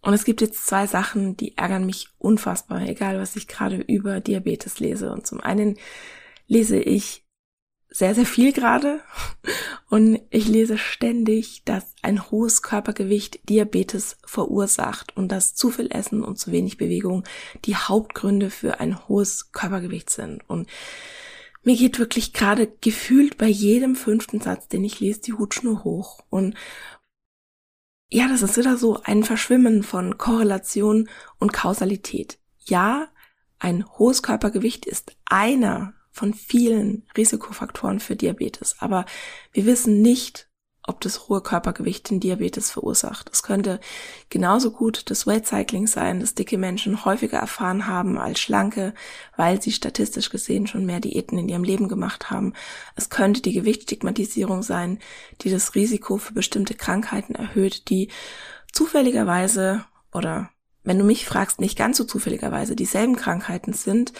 Und 0.00 0.14
es 0.14 0.24
gibt 0.24 0.40
jetzt 0.40 0.66
zwei 0.66 0.86
Sachen, 0.86 1.36
die 1.36 1.56
ärgern 1.56 1.84
mich 1.84 2.08
unfassbar, 2.18 2.82
egal 2.82 3.18
was 3.18 3.34
ich 3.34 3.48
gerade 3.48 3.76
über 3.76 4.20
Diabetes 4.20 4.78
lese. 4.78 5.10
Und 5.10 5.26
zum 5.26 5.40
einen 5.40 5.76
lese 6.46 6.78
ich 6.78 7.27
sehr, 7.90 8.14
sehr 8.14 8.26
viel 8.26 8.52
gerade 8.52 9.00
und 9.88 10.20
ich 10.30 10.46
lese 10.46 10.76
ständig, 10.76 11.62
dass 11.64 11.94
ein 12.02 12.30
hohes 12.30 12.60
Körpergewicht 12.60 13.48
Diabetes 13.48 14.18
verursacht 14.24 15.16
und 15.16 15.32
dass 15.32 15.54
zu 15.54 15.70
viel 15.70 15.90
Essen 15.90 16.22
und 16.22 16.38
zu 16.38 16.52
wenig 16.52 16.76
Bewegung 16.76 17.24
die 17.64 17.76
Hauptgründe 17.76 18.50
für 18.50 18.80
ein 18.80 19.08
hohes 19.08 19.52
Körpergewicht 19.52 20.10
sind. 20.10 20.48
Und 20.48 20.68
mir 21.62 21.76
geht 21.76 21.98
wirklich 21.98 22.34
gerade 22.34 22.70
gefühlt 22.80 23.38
bei 23.38 23.48
jedem 23.48 23.96
fünften 23.96 24.40
Satz, 24.40 24.68
den 24.68 24.84
ich 24.84 25.00
lese, 25.00 25.20
die 25.22 25.32
Hutschnur 25.32 25.84
hoch. 25.84 26.20
Und 26.28 26.54
ja, 28.10 28.28
das 28.28 28.42
ist 28.42 28.56
wieder 28.58 28.76
so 28.76 29.00
ein 29.02 29.24
Verschwimmen 29.24 29.82
von 29.82 30.18
Korrelation 30.18 31.08
und 31.38 31.52
Kausalität. 31.52 32.38
Ja, 32.58 33.08
ein 33.58 33.86
hohes 33.98 34.22
Körpergewicht 34.22 34.86
ist 34.86 35.16
einer 35.24 35.94
von 36.18 36.34
vielen 36.34 37.06
Risikofaktoren 37.16 38.00
für 38.00 38.16
Diabetes. 38.16 38.76
Aber 38.80 39.06
wir 39.52 39.66
wissen 39.66 40.02
nicht, 40.02 40.48
ob 40.82 41.00
das 41.02 41.28
hohe 41.28 41.42
Körpergewicht 41.42 42.10
den 42.10 42.18
Diabetes 42.18 42.70
verursacht. 42.70 43.30
Es 43.30 43.42
könnte 43.42 43.78
genauso 44.30 44.70
gut 44.70 45.10
das 45.10 45.26
Weight 45.26 45.46
Cycling 45.46 45.86
sein, 45.86 46.18
das 46.18 46.34
dicke 46.34 46.56
Menschen 46.56 47.04
häufiger 47.04 47.38
erfahren 47.38 47.86
haben 47.86 48.18
als 48.18 48.40
schlanke, 48.40 48.94
weil 49.36 49.60
sie 49.60 49.70
statistisch 49.70 50.30
gesehen 50.30 50.66
schon 50.66 50.86
mehr 50.86 51.00
Diäten 51.00 51.38
in 51.38 51.48
ihrem 51.48 51.62
Leben 51.62 51.88
gemacht 51.88 52.30
haben. 52.30 52.54
Es 52.96 53.10
könnte 53.10 53.42
die 53.42 53.52
Gewichtsstigmatisierung 53.52 54.62
sein, 54.62 54.98
die 55.42 55.50
das 55.50 55.74
Risiko 55.74 56.16
für 56.16 56.32
bestimmte 56.32 56.74
Krankheiten 56.74 57.34
erhöht, 57.34 57.90
die 57.90 58.08
zufälligerweise 58.72 59.84
oder 60.12 60.50
wenn 60.84 60.98
du 60.98 61.04
mich 61.04 61.26
fragst, 61.26 61.60
nicht 61.60 61.76
ganz 61.76 61.98
so 61.98 62.04
zufälligerweise 62.04 62.74
dieselben 62.74 63.16
Krankheiten 63.16 63.74
sind, 63.74 64.14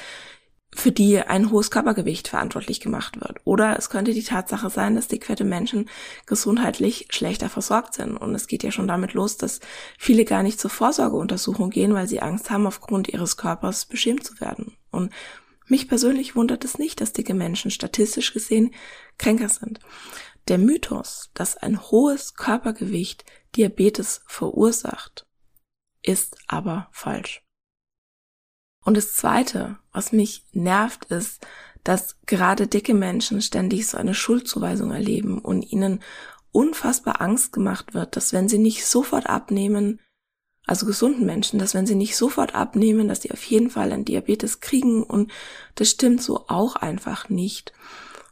für 0.78 0.92
die 0.92 1.18
ein 1.18 1.50
hohes 1.50 1.72
Körpergewicht 1.72 2.28
verantwortlich 2.28 2.78
gemacht 2.78 3.20
wird. 3.20 3.40
Oder 3.42 3.76
es 3.76 3.90
könnte 3.90 4.12
die 4.12 4.22
Tatsache 4.22 4.70
sein, 4.70 4.94
dass 4.94 5.08
dickfette 5.08 5.44
Menschen 5.44 5.90
gesundheitlich 6.24 7.08
schlechter 7.10 7.48
versorgt 7.48 7.94
sind. 7.94 8.16
Und 8.16 8.32
es 8.36 8.46
geht 8.46 8.62
ja 8.62 8.70
schon 8.70 8.86
damit 8.86 9.12
los, 9.12 9.36
dass 9.36 9.58
viele 9.98 10.24
gar 10.24 10.44
nicht 10.44 10.60
zur 10.60 10.70
Vorsorgeuntersuchung 10.70 11.70
gehen, 11.70 11.94
weil 11.94 12.06
sie 12.06 12.22
Angst 12.22 12.50
haben, 12.50 12.64
aufgrund 12.64 13.08
ihres 13.08 13.36
Körpers 13.36 13.86
beschämt 13.86 14.24
zu 14.24 14.40
werden. 14.40 14.76
Und 14.92 15.12
mich 15.66 15.88
persönlich 15.88 16.36
wundert 16.36 16.64
es 16.64 16.78
nicht, 16.78 17.00
dass 17.00 17.12
dicke 17.12 17.34
Menschen 17.34 17.72
statistisch 17.72 18.32
gesehen 18.32 18.72
kränker 19.18 19.48
sind. 19.48 19.80
Der 20.46 20.58
Mythos, 20.58 21.30
dass 21.34 21.56
ein 21.56 21.90
hohes 21.90 22.34
Körpergewicht 22.34 23.24
Diabetes 23.56 24.22
verursacht, 24.26 25.26
ist 26.02 26.38
aber 26.46 26.88
falsch. 26.92 27.42
Und 28.88 28.96
das 28.96 29.12
Zweite, 29.12 29.76
was 29.92 30.12
mich 30.12 30.46
nervt, 30.52 31.04
ist, 31.12 31.46
dass 31.84 32.16
gerade 32.24 32.66
dicke 32.66 32.94
Menschen 32.94 33.42
ständig 33.42 33.86
so 33.86 33.98
eine 33.98 34.14
Schuldzuweisung 34.14 34.92
erleben 34.92 35.40
und 35.40 35.60
ihnen 35.60 36.00
unfassbar 36.52 37.20
Angst 37.20 37.52
gemacht 37.52 37.92
wird, 37.92 38.16
dass 38.16 38.32
wenn 38.32 38.48
sie 38.48 38.56
nicht 38.56 38.86
sofort 38.86 39.26
abnehmen, 39.26 40.00
also 40.66 40.86
gesunden 40.86 41.26
Menschen, 41.26 41.58
dass 41.58 41.74
wenn 41.74 41.86
sie 41.86 41.96
nicht 41.96 42.16
sofort 42.16 42.54
abnehmen, 42.54 43.08
dass 43.08 43.20
sie 43.20 43.30
auf 43.30 43.44
jeden 43.44 43.68
Fall 43.68 43.92
ein 43.92 44.06
Diabetes 44.06 44.60
kriegen 44.60 45.02
und 45.02 45.30
das 45.74 45.90
stimmt 45.90 46.22
so 46.22 46.46
auch 46.48 46.74
einfach 46.74 47.28
nicht. 47.28 47.74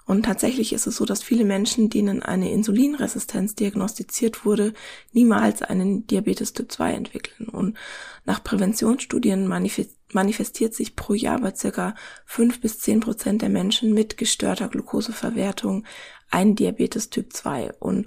Und 0.06 0.24
tatsächlich 0.24 0.72
ist 0.72 0.86
es 0.86 0.96
so, 0.96 1.04
dass 1.04 1.24
viele 1.24 1.44
Menschen, 1.44 1.90
denen 1.90 2.22
eine 2.22 2.52
Insulinresistenz 2.52 3.56
diagnostiziert 3.56 4.44
wurde, 4.44 4.72
niemals 5.12 5.62
einen 5.62 6.06
Diabetes 6.06 6.52
Typ 6.52 6.70
2 6.70 6.92
entwickeln. 6.92 7.48
Und 7.48 7.76
nach 8.24 8.42
Präventionsstudien 8.42 9.48
manifestiert 9.48 10.74
sich 10.74 10.94
pro 10.94 11.14
Jahr 11.14 11.40
bei 11.40 11.52
circa 11.54 11.96
fünf 12.24 12.60
bis 12.60 12.78
zehn 12.78 13.00
Prozent 13.00 13.42
der 13.42 13.48
Menschen 13.48 13.92
mit 13.92 14.16
gestörter 14.16 14.68
Glukoseverwertung 14.68 15.84
ein 16.30 16.54
Diabetes 16.54 17.10
Typ 17.10 17.32
2. 17.32 17.72
Und 17.80 18.06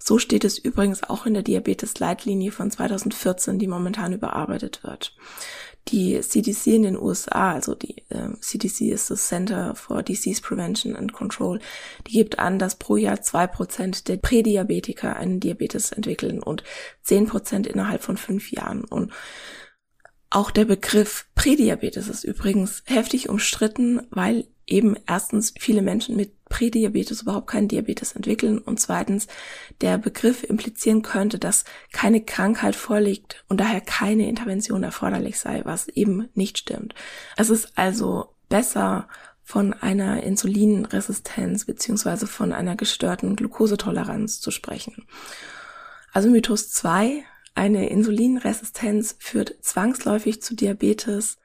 so 0.00 0.18
steht 0.18 0.44
es 0.44 0.58
übrigens 0.58 1.04
auch 1.04 1.26
in 1.26 1.34
der 1.34 1.44
Diabetes-Leitlinie 1.44 2.50
von 2.50 2.72
2014, 2.72 3.60
die 3.60 3.68
momentan 3.68 4.12
überarbeitet 4.12 4.82
wird. 4.82 5.14
Die 5.88 6.20
CDC 6.20 6.66
in 6.68 6.82
den 6.82 6.98
USA, 6.98 7.52
also 7.52 7.76
die 7.76 8.02
äh, 8.08 8.30
CDC 8.40 8.92
ist 8.92 9.10
das 9.10 9.28
Center 9.28 9.74
for 9.76 10.02
Disease 10.02 10.42
Prevention 10.42 10.96
and 10.96 11.12
Control, 11.12 11.60
die 12.08 12.12
gibt 12.12 12.40
an, 12.40 12.58
dass 12.58 12.74
pro 12.74 12.96
Jahr 12.96 13.22
zwei 13.22 13.46
Prozent 13.46 14.08
der 14.08 14.16
Prädiabetiker 14.16 15.14
einen 15.14 15.38
Diabetes 15.38 15.92
entwickeln 15.92 16.42
und 16.42 16.64
zehn 17.02 17.26
Prozent 17.26 17.68
innerhalb 17.68 18.02
von 18.02 18.16
fünf 18.16 18.50
Jahren. 18.50 18.82
Und 18.82 19.12
auch 20.28 20.50
der 20.50 20.64
Begriff 20.64 21.28
Prädiabetes 21.36 22.08
ist 22.08 22.24
übrigens 22.24 22.82
heftig 22.86 23.28
umstritten, 23.28 24.06
weil 24.10 24.48
eben 24.66 24.96
erstens 25.06 25.54
viele 25.58 25.82
Menschen 25.82 26.16
mit 26.16 26.35
Prädiabetes 26.48 27.22
überhaupt 27.22 27.48
keinen 27.48 27.68
Diabetes 27.68 28.12
entwickeln 28.12 28.58
und 28.58 28.80
zweitens 28.80 29.26
der 29.80 29.98
Begriff 29.98 30.44
implizieren 30.44 31.02
könnte, 31.02 31.38
dass 31.38 31.64
keine 31.92 32.22
Krankheit 32.22 32.76
vorliegt 32.76 33.44
und 33.48 33.60
daher 33.60 33.80
keine 33.80 34.28
Intervention 34.28 34.82
erforderlich 34.82 35.38
sei, 35.38 35.62
was 35.64 35.88
eben 35.88 36.28
nicht 36.34 36.58
stimmt. 36.58 36.94
Es 37.36 37.50
ist 37.50 37.76
also 37.76 38.34
besser 38.48 39.08
von 39.42 39.72
einer 39.74 40.22
Insulinresistenz 40.22 41.64
beziehungsweise 41.64 42.26
von 42.26 42.52
einer 42.52 42.76
gestörten 42.76 43.36
Glukosetoleranz 43.36 44.40
zu 44.40 44.50
sprechen. 44.50 45.06
Also 46.12 46.30
Mythos 46.30 46.70
2, 46.70 47.24
eine 47.54 47.88
Insulinresistenz 47.88 49.16
führt 49.18 49.54
zwangsläufig 49.60 50.42
zu 50.42 50.54
Diabetes 50.54 51.38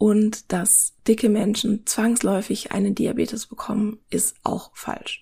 und 0.00 0.50
dass 0.50 0.94
dicke 1.06 1.28
Menschen 1.28 1.86
zwangsläufig 1.86 2.72
einen 2.72 2.94
Diabetes 2.94 3.46
bekommen, 3.46 3.98
ist 4.08 4.34
auch 4.44 4.70
falsch. 4.74 5.20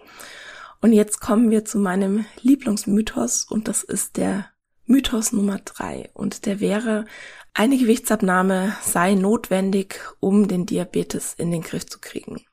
Und 0.80 0.92
jetzt 0.92 1.20
kommen 1.20 1.50
wir 1.50 1.64
zu 1.64 1.80
meinem 1.80 2.26
Lieblingsmythos 2.42 3.42
und 3.42 3.66
das 3.66 3.82
ist 3.82 4.16
der 4.16 4.46
Mythos 4.86 5.32
Nummer 5.32 5.58
drei 5.58 6.10
und 6.14 6.46
der 6.46 6.60
wäre, 6.60 7.06
eine 7.54 7.76
Gewichtsabnahme 7.76 8.76
sei 8.80 9.14
notwendig, 9.14 9.98
um 10.20 10.46
den 10.46 10.64
Diabetes 10.64 11.34
in 11.34 11.50
den 11.50 11.62
Griff 11.62 11.86
zu 11.86 11.98
kriegen. 11.98 12.44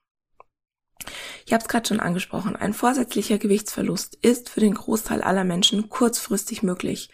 Ich 1.46 1.53
habe 1.53 1.62
es 1.62 1.70
gerade 1.70 1.88
schon 1.88 2.00
angesprochen, 2.00 2.55
ein 2.55 2.74
vorsätzlicher 2.74 3.38
Gewichtsverlust 3.38 4.17
ist 4.24 4.50
für 4.50 4.62
den 4.62 4.74
Großteil 4.74 5.22
aller 5.22 5.44
Menschen 5.44 5.89
kurzfristig 5.91 6.63
möglich, 6.63 7.12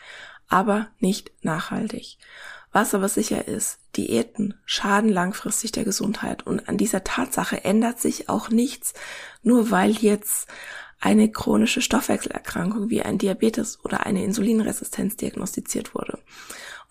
aber 0.47 0.87
nicht 0.99 1.33
nachhaltig. 1.43 2.17
Was 2.71 2.93
aber 2.93 3.09
sicher 3.09 3.47
ist, 3.47 3.79
Diäten 3.97 4.53
schaden 4.65 5.09
langfristig 5.09 5.73
der 5.73 5.83
Gesundheit. 5.83 6.47
Und 6.47 6.69
an 6.69 6.77
dieser 6.77 7.03
Tatsache 7.03 7.63
ändert 7.63 7.99
sich 7.99 8.29
auch 8.29 8.49
nichts, 8.49 8.93
nur 9.43 9.71
weil 9.71 9.91
jetzt 9.91 10.47
eine 11.01 11.29
chronische 11.31 11.81
Stoffwechselerkrankung 11.81 12.89
wie 12.89 13.01
ein 13.01 13.17
Diabetes 13.17 13.83
oder 13.83 14.05
eine 14.05 14.23
Insulinresistenz 14.23 15.17
diagnostiziert 15.17 15.95
wurde. 15.95 16.19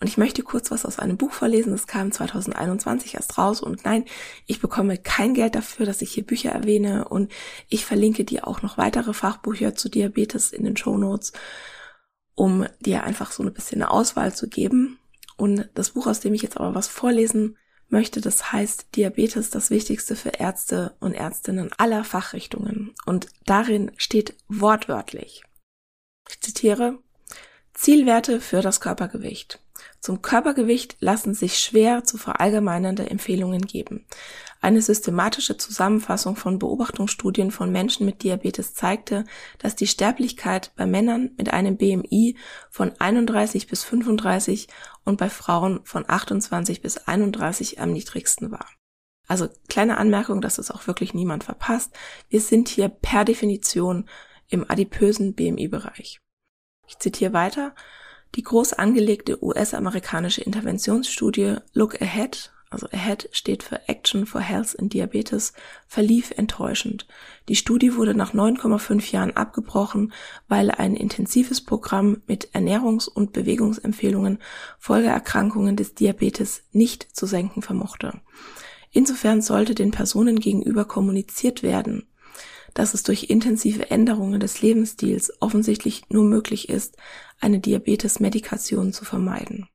Und 0.01 0.07
ich 0.07 0.17
möchte 0.17 0.43
kurz 0.43 0.69
was 0.69 0.85
aus 0.85 0.99
einem 0.99 1.15
Buch 1.15 1.31
vorlesen, 1.31 1.71
das 1.71 1.87
kam 1.87 2.11
2021 2.11 3.15
erst 3.15 3.37
raus. 3.37 3.61
Und 3.61 3.85
nein, 3.85 4.05
ich 4.47 4.59
bekomme 4.59 4.97
kein 4.97 5.33
Geld 5.33 5.55
dafür, 5.55 5.85
dass 5.85 6.01
ich 6.01 6.11
hier 6.11 6.25
Bücher 6.25 6.51
erwähne. 6.51 7.07
Und 7.07 7.31
ich 7.69 7.85
verlinke 7.85 8.25
dir 8.25 8.47
auch 8.47 8.61
noch 8.61 8.77
weitere 8.77 9.13
Fachbücher 9.13 9.75
zu 9.75 9.89
Diabetes 9.89 10.51
in 10.51 10.65
den 10.65 10.75
Show 10.75 10.97
Notes, 10.97 11.31
um 12.35 12.65
dir 12.79 13.03
einfach 13.03 13.31
so 13.31 13.43
ein 13.43 13.53
bisschen 13.53 13.81
eine 13.81 13.91
Auswahl 13.91 14.33
zu 14.33 14.49
geben. 14.49 14.97
Und 15.41 15.71
das 15.73 15.89
Buch, 15.89 16.05
aus 16.05 16.19
dem 16.19 16.35
ich 16.35 16.43
jetzt 16.43 16.57
aber 16.57 16.75
was 16.75 16.87
vorlesen 16.87 17.57
möchte, 17.89 18.21
das 18.21 18.51
heißt 18.51 18.95
Diabetes, 18.95 19.49
das 19.49 19.71
Wichtigste 19.71 20.15
für 20.15 20.29
Ärzte 20.29 20.95
und 20.99 21.15
Ärztinnen 21.15 21.71
aller 21.79 22.03
Fachrichtungen. 22.03 22.93
Und 23.07 23.25
darin 23.47 23.89
steht 23.97 24.35
wortwörtlich, 24.49 25.41
ich 26.29 26.39
zitiere, 26.41 26.99
Zielwerte 27.73 28.39
für 28.39 28.61
das 28.61 28.81
Körpergewicht. 28.81 29.59
Zum 29.99 30.21
Körpergewicht 30.21 30.97
lassen 30.99 31.33
sich 31.33 31.57
schwer 31.57 32.03
zu 32.03 32.17
verallgemeinernde 32.17 33.09
Empfehlungen 33.09 33.65
geben. 33.65 34.05
Eine 34.59 34.81
systematische 34.81 35.57
Zusammenfassung 35.57 36.35
von 36.35 36.59
Beobachtungsstudien 36.59 37.49
von 37.49 37.71
Menschen 37.71 38.05
mit 38.05 38.21
Diabetes 38.21 38.75
zeigte, 38.75 39.25
dass 39.57 39.75
die 39.75 39.87
Sterblichkeit 39.87 40.71
bei 40.75 40.85
Männern 40.85 41.31
mit 41.37 41.51
einem 41.51 41.77
BMI 41.77 42.35
von 42.69 42.91
31 42.99 43.67
bis 43.67 43.83
35 43.83 44.67
und 45.03 45.17
bei 45.17 45.29
Frauen 45.29 45.81
von 45.83 46.05
28 46.07 46.81
bis 46.81 46.97
31 46.97 47.79
am 47.79 47.91
niedrigsten 47.91 48.51
war. 48.51 48.67
Also 49.27 49.47
kleine 49.69 49.97
Anmerkung, 49.97 50.41
dass 50.41 50.57
es 50.57 50.71
auch 50.71 50.87
wirklich 50.87 51.13
niemand 51.13 51.43
verpasst. 51.43 51.93
Wir 52.29 52.41
sind 52.41 52.67
hier 52.67 52.89
per 52.89 53.23
Definition 53.23 54.09
im 54.47 54.69
adipösen 54.69 55.33
BMI-Bereich. 55.33 56.19
Ich 56.87 56.99
zitiere 56.99 57.33
weiter. 57.33 57.73
Die 58.35 58.43
groß 58.43 58.73
angelegte 58.73 59.43
US-amerikanische 59.43 60.41
Interventionsstudie 60.41 61.57
Look 61.73 62.01
Ahead, 62.01 62.53
also 62.71 62.87
Ahead 62.91 63.29
steht 63.33 63.63
für 63.63 63.87
Action 63.89 64.25
for 64.25 64.39
Health 64.39 64.73
in 64.73 64.87
Diabetes, 64.87 65.51
verlief 65.87 66.31
enttäuschend. 66.31 67.05
Die 67.49 67.57
Studie 67.57 67.95
wurde 67.95 68.15
nach 68.15 68.33
9,5 68.33 69.11
Jahren 69.11 69.35
abgebrochen, 69.35 70.13
weil 70.47 70.71
ein 70.71 70.95
intensives 70.95 71.61
Programm 71.61 72.21
mit 72.27 72.51
Ernährungs- 72.53 73.09
und 73.09 73.33
Bewegungsempfehlungen 73.33 74.39
Folgeerkrankungen 74.79 75.75
des 75.75 75.95
Diabetes 75.95 76.63
nicht 76.71 77.13
zu 77.13 77.25
senken 77.25 77.61
vermochte. 77.61 78.21
Insofern 78.91 79.41
sollte 79.41 79.75
den 79.75 79.91
Personen 79.91 80.39
gegenüber 80.39 80.85
kommuniziert 80.85 81.63
werden, 81.63 82.07
dass 82.73 82.93
es 82.93 83.03
durch 83.03 83.29
intensive 83.29 83.91
Änderungen 83.91 84.39
des 84.39 84.61
Lebensstils 84.61 85.33
offensichtlich 85.41 86.03
nur 86.09 86.23
möglich 86.23 86.69
ist, 86.69 86.95
eine 87.41 87.59
Diabetes-Medikation 87.59 88.93
zu 88.93 89.03
vermeiden. 89.03 89.67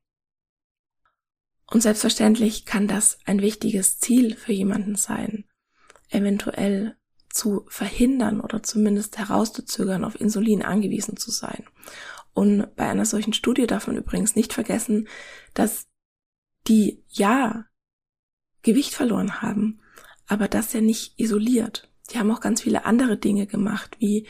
Und 1.69 1.81
selbstverständlich 1.81 2.65
kann 2.65 2.87
das 2.87 3.19
ein 3.25 3.41
wichtiges 3.41 3.99
Ziel 3.99 4.35
für 4.35 4.53
jemanden 4.53 4.95
sein, 4.95 5.45
eventuell 6.09 6.95
zu 7.29 7.65
verhindern 7.67 8.39
oder 8.39 8.63
zumindest 8.63 9.17
herauszuzögern, 9.17 10.05
auf 10.05 10.19
Insulin 10.19 10.63
angewiesen 10.63 11.17
zu 11.17 11.29
sein. 11.29 11.65
Und 12.33 12.75
bei 12.75 12.87
einer 12.87 13.05
solchen 13.05 13.33
Studie 13.33 13.67
darf 13.67 13.87
man 13.87 13.97
übrigens 13.97 14.35
nicht 14.35 14.53
vergessen, 14.53 15.07
dass 15.53 15.87
die 16.67 17.03
ja 17.09 17.65
Gewicht 18.61 18.93
verloren 18.93 19.41
haben, 19.41 19.81
aber 20.25 20.47
das 20.47 20.73
ja 20.73 20.81
nicht 20.81 21.19
isoliert. 21.19 21.89
Die 22.11 22.19
haben 22.19 22.31
auch 22.31 22.41
ganz 22.41 22.61
viele 22.61 22.85
andere 22.85 23.17
Dinge 23.17 23.47
gemacht, 23.47 23.97
wie 23.99 24.27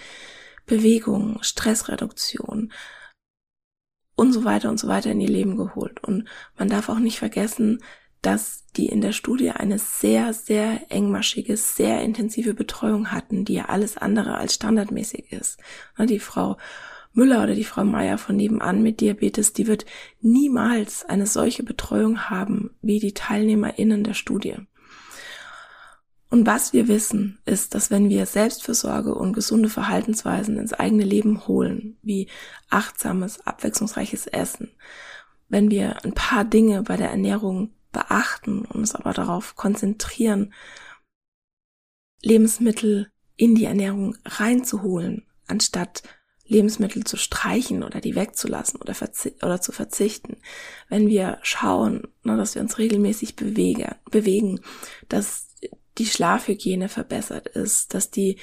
Bewegung, 0.66 1.42
Stressreduktion 1.44 2.74
und 4.18 4.34
so 4.34 4.44
weiter 4.44 4.70
und 4.70 4.80
so 4.80 4.90
weiter 4.90 5.12
in 5.12 5.22
ihr 5.22 5.30
Leben 5.30 5.56
geholt. 5.56 6.04
Und 6.04 6.26
man 6.58 6.68
darf 6.68 6.90
auch 6.90 7.00
nicht 7.00 7.20
vergessen, 7.20 7.82
dass 8.22 8.66
die 8.76 8.88
in 8.88 9.00
der 9.00 9.14
Studie 9.14 9.52
eine 9.52 9.80
sehr, 9.80 10.34
sehr 10.34 10.92
engmaschige, 10.92 11.56
sehr 11.56 12.02
intensive 12.02 12.54
Betreuung 12.54 13.12
hatten, 13.12 13.46
die 13.46 13.54
ja 13.54 13.66
alles 13.66 13.96
andere 13.96 14.36
als 14.36 14.56
standardmäßig 14.56 15.32
ist. 15.32 15.60
Die 16.00 16.20
Frau 16.20 16.58
Müller 17.14 17.44
oder 17.44 17.56
die 17.56 17.64
Frau 17.64 17.86
Meier 17.86 18.18
von 18.18 18.36
nebenan 18.36 18.82
mit 18.84 19.02
Diabetes, 19.02 19.54
die 19.54 19.68
wird 19.68 19.86
niemals 20.20 21.06
eine 21.06 21.28
solche 21.28 21.64
Betreuung 21.64 22.30
haben 22.30 22.72
wie 22.82 23.00
die 23.00 23.14
TeilnehmerInnen 23.14 24.04
der 24.04 24.14
Studie. 24.14 24.56
Und 26.30 26.46
was 26.46 26.74
wir 26.74 26.88
wissen, 26.88 27.40
ist, 27.46 27.74
dass 27.74 27.90
wenn 27.90 28.10
wir 28.10 28.26
Selbstfürsorge 28.26 29.16
und 29.16 29.34
gesunde 29.34 29.70
Verhaltensweisen 29.70 30.58
ins 30.58 30.74
eigene 30.74 31.04
Leben 31.04 31.48
holen, 31.48 31.98
wie 32.02 32.28
achtsames, 32.70 33.40
abwechslungsreiches 33.48 34.28
Essen, 34.28 34.72
wenn 35.48 35.72
wir 35.72 36.04
ein 36.04 36.14
paar 36.14 36.44
Dinge 36.44 36.84
bei 36.84 36.98
der 36.98 37.10
Ernährung 37.10 37.74
beachten 37.94 38.60
und 38.60 38.76
uns 38.76 38.94
aber 38.94 39.14
darauf 39.14 39.56
konzentrieren, 39.56 40.54
Lebensmittel 42.22 43.12
in 43.38 43.56
die 43.56 43.66
Ernährung 43.66 44.18
reinzuholen, 44.26 45.26
anstatt 45.48 46.04
Lebensmittel 46.46 47.04
zu 47.04 47.18
streichen 47.18 47.84
oder 47.84 48.02
die 48.02 48.16
wegzulassen 48.16 48.82
oder, 48.82 48.96
oder 49.44 49.62
zu 49.62 49.72
verzichten. 49.72 50.38
Wenn 50.90 51.08
wir 51.08 51.40
schauen, 51.42 52.08
ne, 52.24 52.38
dass 52.38 52.56
wir 52.56 52.62
uns 52.62 52.78
regelmäßig 52.78 53.36
bewege, 53.36 53.96
bewegen, 54.10 54.62
dass 55.10 55.47
die 55.98 56.06
Schlafhygiene 56.06 56.90
verbessert 56.90 57.48
ist, 57.48 57.94
dass 57.94 58.12
die 58.12 58.38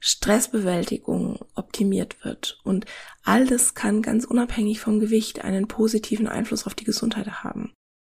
Stressbewältigung 0.00 1.38
optimiert 1.54 2.24
wird. 2.24 2.60
Und 2.64 2.86
all 3.22 3.46
das 3.46 3.74
kann 3.74 4.02
ganz 4.02 4.24
unabhängig 4.24 4.80
vom 4.80 4.98
Gewicht 4.98 5.44
einen 5.44 5.68
positiven 5.68 6.26
Einfluss 6.26 6.66
auf 6.66 6.74
die 6.74 6.84
Gesundheit 6.84 7.44
haben. 7.44 7.72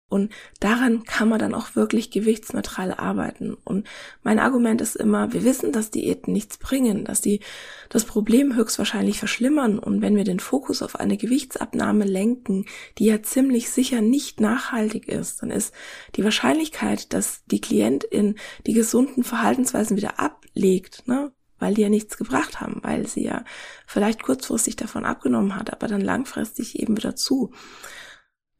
Und 0.09 0.31
daran 0.61 1.03
kann 1.03 1.27
man 1.27 1.39
dann 1.39 1.53
auch 1.53 1.75
wirklich 1.75 2.11
gewichtsneutral 2.11 2.93
arbeiten. 2.93 3.55
Und 3.65 3.87
mein 4.23 4.39
Argument 4.39 4.79
ist 4.79 4.95
immer, 4.95 5.33
wir 5.33 5.43
wissen, 5.43 5.73
dass 5.73 5.91
Diäten 5.91 6.31
nichts 6.31 6.57
bringen, 6.57 7.03
dass 7.03 7.19
die 7.19 7.41
das 7.89 8.05
Problem 8.05 8.55
höchstwahrscheinlich 8.55 9.19
verschlimmern. 9.19 9.79
Und 9.79 10.01
wenn 10.01 10.15
wir 10.15 10.23
den 10.23 10.39
Fokus 10.39 10.81
auf 10.81 10.97
eine 10.97 11.17
Gewichtsabnahme 11.17 12.05
lenken, 12.05 12.65
die 12.97 13.05
ja 13.05 13.21
ziemlich 13.21 13.69
sicher 13.69 13.99
nicht 13.99 14.39
nachhaltig 14.39 15.09
ist, 15.09 15.41
dann 15.41 15.51
ist 15.51 15.73
die 16.15 16.23
Wahrscheinlichkeit, 16.23 17.11
dass 17.13 17.43
die 17.45 17.59
Klientin 17.59 18.35
die 18.65 18.73
gesunden 18.73 19.25
Verhaltensweisen 19.25 19.97
wieder 19.97 20.21
ablegt, 20.21 21.05
ne, 21.07 21.33
weil 21.59 21.73
die 21.73 21.81
ja 21.81 21.89
nichts 21.89 22.17
gebracht 22.17 22.61
haben, 22.61 22.79
weil 22.83 23.07
sie 23.07 23.23
ja 23.23 23.43
vielleicht 23.85 24.23
kurzfristig 24.23 24.75
davon 24.75 25.05
abgenommen 25.05 25.55
hat, 25.55 25.73
aber 25.73 25.87
dann 25.87 26.01
langfristig 26.01 26.79
eben 26.79 26.95
wieder 26.95 27.15
zu 27.15 27.51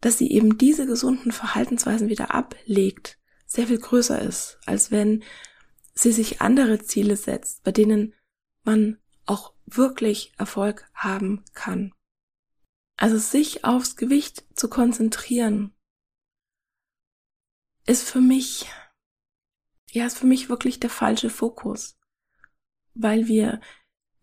dass 0.01 0.17
sie 0.17 0.31
eben 0.31 0.57
diese 0.57 0.85
gesunden 0.85 1.31
Verhaltensweisen 1.31 2.09
wieder 2.09 2.33
ablegt, 2.33 3.19
sehr 3.45 3.67
viel 3.67 3.79
größer 3.79 4.21
ist, 4.21 4.59
als 4.65 4.91
wenn 4.91 5.23
sie 5.93 6.11
sich 6.11 6.41
andere 6.41 6.79
Ziele 6.79 7.15
setzt, 7.15 7.63
bei 7.63 7.71
denen 7.71 8.13
man 8.63 8.99
auch 9.25 9.53
wirklich 9.65 10.33
Erfolg 10.37 10.89
haben 10.93 11.43
kann. 11.53 11.93
Also 12.97 13.17
sich 13.17 13.63
aufs 13.63 13.95
Gewicht 13.95 14.45
zu 14.55 14.69
konzentrieren, 14.69 15.73
ist 17.85 18.07
für 18.07 18.21
mich, 18.21 18.69
ja, 19.91 20.05
ist 20.05 20.17
für 20.17 20.27
mich 20.27 20.49
wirklich 20.49 20.79
der 20.79 20.89
falsche 20.89 21.29
Fokus, 21.29 21.97
weil 22.93 23.27
wir 23.27 23.61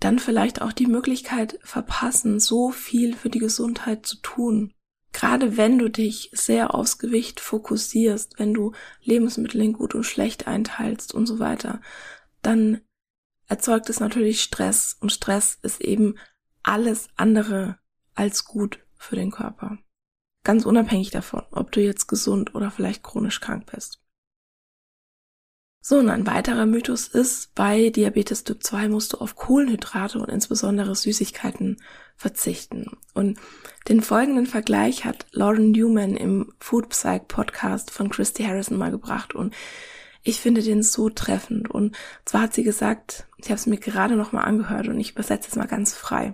dann 0.01 0.19
vielleicht 0.19 0.61
auch 0.61 0.73
die 0.73 0.87
Möglichkeit 0.87 1.59
verpassen, 1.63 2.41
so 2.41 2.71
viel 2.71 3.17
für 3.17 3.31
die 3.31 3.39
Gesundheit 3.39 4.07
zu 4.07 4.17
tun 4.21 4.75
gerade 5.15 5.57
wenn 5.57 5.79
du 5.79 5.89
dich 5.89 6.29
sehr 6.33 6.75
aufs 6.75 6.99
Gewicht 6.99 7.41
fokussierst, 7.41 8.39
wenn 8.39 8.53
du 8.53 8.73
Lebensmittel 9.03 9.63
in 9.63 9.73
gut 9.73 9.95
und 9.95 10.05
schlecht 10.05 10.47
einteilst 10.47 11.15
und 11.15 11.27
so 11.27 11.39
weiter, 11.39 11.81
dann 12.43 12.83
erzeugt 13.47 13.89
es 13.89 14.01
natürlich 14.01 14.43
Stress 14.43 14.97
und 15.01 15.13
Stress 15.13 15.59
ist 15.63 15.81
eben 15.81 16.19
alles 16.63 17.09
andere 17.17 17.79
als 18.15 18.45
gut 18.45 18.81
für 18.97 19.17
den 19.17 19.31
Körper. 19.31 19.79
Ganz 20.43 20.67
unabhängig 20.67 21.11
davon, 21.11 21.43
ob 21.53 21.73
du 21.73 21.81
jetzt 21.81 22.07
gesund 22.07 22.55
oder 22.55 22.71
vielleicht 22.71 23.03
chronisch 23.03 23.41
krank 23.41 23.71
bist. 23.73 24.04
So, 25.87 25.99
und 25.99 26.09
ein 26.09 26.27
weiterer 26.27 26.65
Mythos 26.65 27.09
ist, 27.09 27.55
bei 27.55 27.91
Diabetes 27.91 28.43
Typ 28.43 28.63
2 28.63 28.89
musst 28.89 29.13
du 29.13 29.19
auf 29.19 29.37
Kohlenhydrate 29.37 30.19
und 30.19 30.31
insbesondere 30.31 30.95
Süßigkeiten 30.95 31.77
verzichten. 32.17 32.97
Und 33.13 33.39
den 33.87 34.01
folgenden 34.01 34.47
Vergleich 34.47 35.05
hat 35.05 35.27
Lauren 35.33 35.73
Newman 35.73 36.17
im 36.17 36.55
Food 36.59 36.89
Psych 36.89 37.29
Podcast 37.29 37.91
von 37.91 38.09
Christy 38.09 38.45
Harrison 38.45 38.79
mal 38.79 38.93
gebracht 38.93 39.35
und 39.35 39.55
ich 40.23 40.41
finde 40.41 40.63
den 40.63 40.83
so 40.83 41.11
treffend. 41.11 41.71
Und 41.71 41.95
zwar 42.25 42.41
hat 42.41 42.55
sie 42.55 42.63
gesagt, 42.63 43.27
ich 43.37 43.51
habe 43.51 43.57
es 43.57 43.67
mir 43.67 43.77
gerade 43.77 44.17
noch 44.17 44.33
mal 44.33 44.41
angehört 44.41 44.89
und 44.89 44.99
ich 44.99 45.11
übersetze 45.11 45.51
es 45.51 45.57
mal 45.57 45.69
ganz 45.69 45.93
frei. 45.93 46.33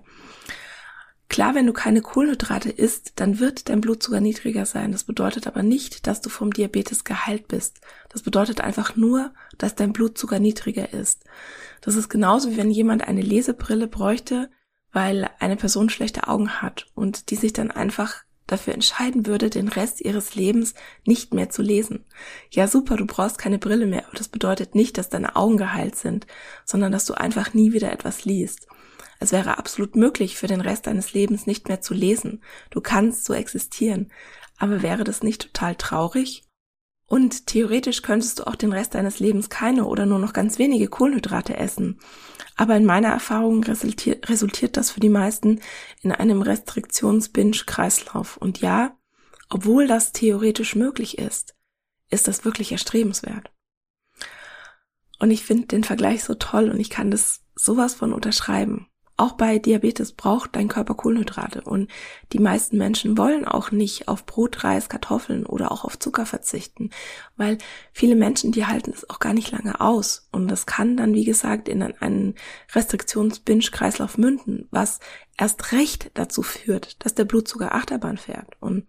Klar, 1.31 1.55
wenn 1.55 1.66
du 1.69 1.73
keine 1.73 2.03
Kohlenhydrate 2.03 2.71
isst, 2.71 3.12
dann 3.14 3.38
wird 3.38 3.69
dein 3.69 3.81
Blutzucker 3.81 4.21
niedriger 4.21 4.66
sein. 4.66 4.90
Das 4.90 5.05
bedeutet 5.05 5.47
aber 5.47 5.62
nicht, 5.62 6.09
dass 6.09 6.21
du 6.21 6.29
vom 6.29 6.53
Diabetes 6.53 7.05
geheilt 7.05 7.47
bist. 7.47 7.81
Das 8.09 8.23
bedeutet 8.23 8.61
einfach 8.61 8.97
nur, 8.97 9.33
dass 9.57 9.77
dein 9.77 9.93
Blutzucker 9.93 10.40
niedriger 10.40 10.93
ist. 10.93 11.23
Das 11.83 11.95
ist 11.95 12.09
genauso 12.09 12.51
wie 12.51 12.57
wenn 12.57 12.73
jemand 12.73 13.07
eine 13.07 13.23
Lesebrille 13.23 13.87
bräuchte, 13.87 14.51
weil 14.93 15.31
eine 15.38 15.55
Person 15.55 15.88
schlechte 15.88 16.27
Augen 16.27 16.61
hat 16.61 16.88
und 16.97 17.31
die 17.31 17.37
sich 17.37 17.53
dann 17.53 17.71
einfach 17.71 18.25
dafür 18.49 18.75
entscheiden 18.75 19.27
würde, 19.27 19.51
den 19.51 19.69
Rest 19.69 20.01
ihres 20.01 20.35
Lebens 20.35 20.75
nicht 21.07 21.33
mehr 21.33 21.49
zu 21.49 21.62
lesen. 21.62 22.07
Ja, 22.51 22.66
super, 22.66 22.97
du 22.97 23.07
brauchst 23.07 23.38
keine 23.38 23.61
Brille 23.61 23.87
mehr, 23.87 24.09
aber 24.09 24.16
das 24.16 24.27
bedeutet 24.27 24.75
nicht, 24.75 24.99
dass 24.99 25.09
deine 25.09 25.37
Augen 25.37 25.59
geheilt 25.59 25.95
sind, 25.95 26.27
sondern 26.64 26.90
dass 26.90 27.05
du 27.05 27.14
einfach 27.14 27.55
nie 27.55 27.73
wieder 27.73 27.93
etwas 27.93 28.25
liest. 28.25 28.66
Es 29.20 29.33
wäre 29.33 29.59
absolut 29.59 29.96
möglich, 29.96 30.37
für 30.37 30.46
den 30.46 30.62
Rest 30.62 30.87
deines 30.87 31.12
Lebens 31.12 31.46
nicht 31.46 31.68
mehr 31.68 31.83
zu 31.83 31.92
lesen. 31.92 32.42
Du 32.70 32.80
kannst 32.80 33.26
so 33.26 33.35
existieren. 33.35 34.11
Aber 34.56 34.83
wäre 34.83 35.04
das 35.04 35.22
nicht 35.22 35.42
total 35.42 35.76
traurig? 35.76 36.42
Und 37.06 37.46
theoretisch 37.46 38.02
könntest 38.02 38.38
du 38.38 38.46
auch 38.46 38.54
den 38.54 38.72
Rest 38.72 38.94
deines 38.94 39.18
Lebens 39.18 39.50
keine 39.50 39.85
oder 39.85 40.06
nur 40.06 40.18
noch 40.18 40.33
ganz 40.33 40.59
wenige 40.59 40.88
Kohlenhydrate 40.88 41.56
essen. 41.56 41.98
Aber 42.56 42.76
in 42.76 42.85
meiner 42.85 43.09
Erfahrung 43.09 43.62
resultiert, 43.64 44.28
resultiert 44.30 44.76
das 44.76 44.90
für 44.90 45.00
die 45.00 45.09
meisten 45.09 45.61
in 46.02 46.12
einem 46.12 46.40
Restriktions-Binge-Kreislauf. 46.40 48.37
Und 48.37 48.61
ja, 48.61 48.96
obwohl 49.48 49.87
das 49.87 50.12
theoretisch 50.12 50.76
möglich 50.76 51.18
ist, 51.18 51.56
ist 52.11 52.26
das 52.26 52.44
wirklich 52.44 52.72
erstrebenswert. 52.72 53.50
Und 55.18 55.30
ich 55.30 55.44
finde 55.44 55.66
den 55.66 55.85
Vergleich 55.85 56.24
so 56.24 56.35
toll 56.35 56.70
und 56.70 56.80
ich 56.80 56.90
kann 56.90 57.11
das 57.11 57.42
sowas 57.54 57.94
von 57.94 58.12
unterschreiben. 58.12 58.89
Auch 59.20 59.33
bei 59.33 59.59
Diabetes 59.59 60.12
braucht 60.12 60.56
dein 60.56 60.68
Körper 60.68 60.94
Kohlenhydrate 60.94 61.61
und 61.61 61.90
die 62.33 62.38
meisten 62.38 62.78
Menschen 62.78 63.18
wollen 63.18 63.44
auch 63.44 63.70
nicht 63.70 64.09
auf 64.09 64.24
Brot, 64.24 64.64
Reis, 64.64 64.88
Kartoffeln 64.88 65.44
oder 65.44 65.72
auch 65.72 65.85
auf 65.85 65.98
Zucker 65.98 66.24
verzichten, 66.24 66.88
weil 67.37 67.59
viele 67.92 68.16
Menschen, 68.16 68.50
die 68.50 68.64
halten 68.64 68.92
es 68.94 69.11
auch 69.11 69.18
gar 69.18 69.35
nicht 69.35 69.50
lange 69.50 69.78
aus 69.78 70.26
und 70.33 70.50
das 70.50 70.64
kann 70.64 70.96
dann, 70.96 71.12
wie 71.12 71.26
gesagt, 71.26 71.68
in 71.68 71.83
einen 71.83 72.35
Restriktions-Binge-Kreislauf 72.72 74.16
münden, 74.16 74.68
was 74.70 75.00
erst 75.37 75.72
recht 75.72 76.12
dazu 76.14 76.40
führt, 76.40 77.04
dass 77.04 77.14
der 77.14 77.26
Blutzucker 77.26 77.74
Achterbahn 77.74 78.16
fährt. 78.16 78.56
Und 78.59 78.87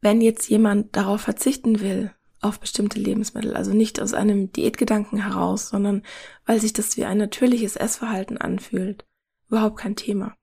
wenn 0.00 0.22
jetzt 0.22 0.48
jemand 0.48 0.96
darauf 0.96 1.20
verzichten 1.20 1.80
will, 1.80 2.10
auf 2.40 2.58
bestimmte 2.58 2.98
Lebensmittel. 2.98 3.54
Also 3.54 3.72
nicht 3.72 4.00
aus 4.00 4.14
einem 4.14 4.50
Diätgedanken 4.50 5.22
heraus, 5.22 5.68
sondern 5.68 6.02
weil 6.44 6.60
sich 6.60 6.72
das 6.72 6.96
wie 6.96 7.04
ein 7.04 7.18
natürliches 7.18 7.76
Essverhalten 7.76 8.36
anfühlt. 8.36 9.04
Überhaupt 9.52 9.76
kein 9.76 9.96
Thema. 9.96 10.34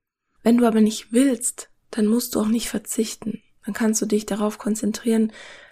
Wenn 0.44 0.58
du 0.58 0.68
aber 0.68 0.82
nicht 0.82 1.12
willst, 1.12 1.72
dann 1.90 2.06
musst 2.06 2.36
du 2.36 2.42
auch 2.42 2.48
nicht 2.48 2.70
verzichten. 2.70 3.42
Dann 3.66 3.74
kannst 3.74 4.00
du 4.04 4.06
dich 4.06 4.28
darauf 4.28 4.60
konzentrieren, 4.60 5.32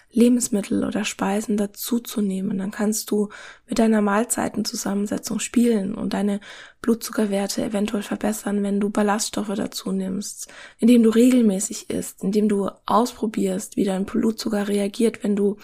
Lebensmittel 0.10 0.84
oder 0.84 1.06
Speisen 1.06 1.56
dazuzunehmen. 1.56 2.58
Dann 2.58 2.72
kannst 2.72 3.12
du 3.12 3.30
mit 3.68 3.78
deiner 3.78 4.02
Mahlzeitenzusammensetzung 4.02 5.38
spielen 5.38 5.94
und 5.94 6.16
deine 6.16 6.40
Blutzuckerwerte 6.82 7.64
eventuell 7.64 8.02
verbessern, 8.02 8.64
wenn 8.64 8.80
du 8.80 8.90
Ballaststoffe 8.90 9.54
dazu 9.54 9.92
nimmst, 9.92 10.52
indem 10.80 11.04
du 11.04 11.12
regelmäßig 11.12 11.92
isst, 11.92 12.24
indem 12.24 12.50
du 12.50 12.72
ausprobierst, 12.88 13.76
wie 13.76 13.84
dein 13.84 14.06
Blutzucker 14.06 14.68
reagiert, 14.68 15.24
wenn 15.24 15.36
du 15.36 15.58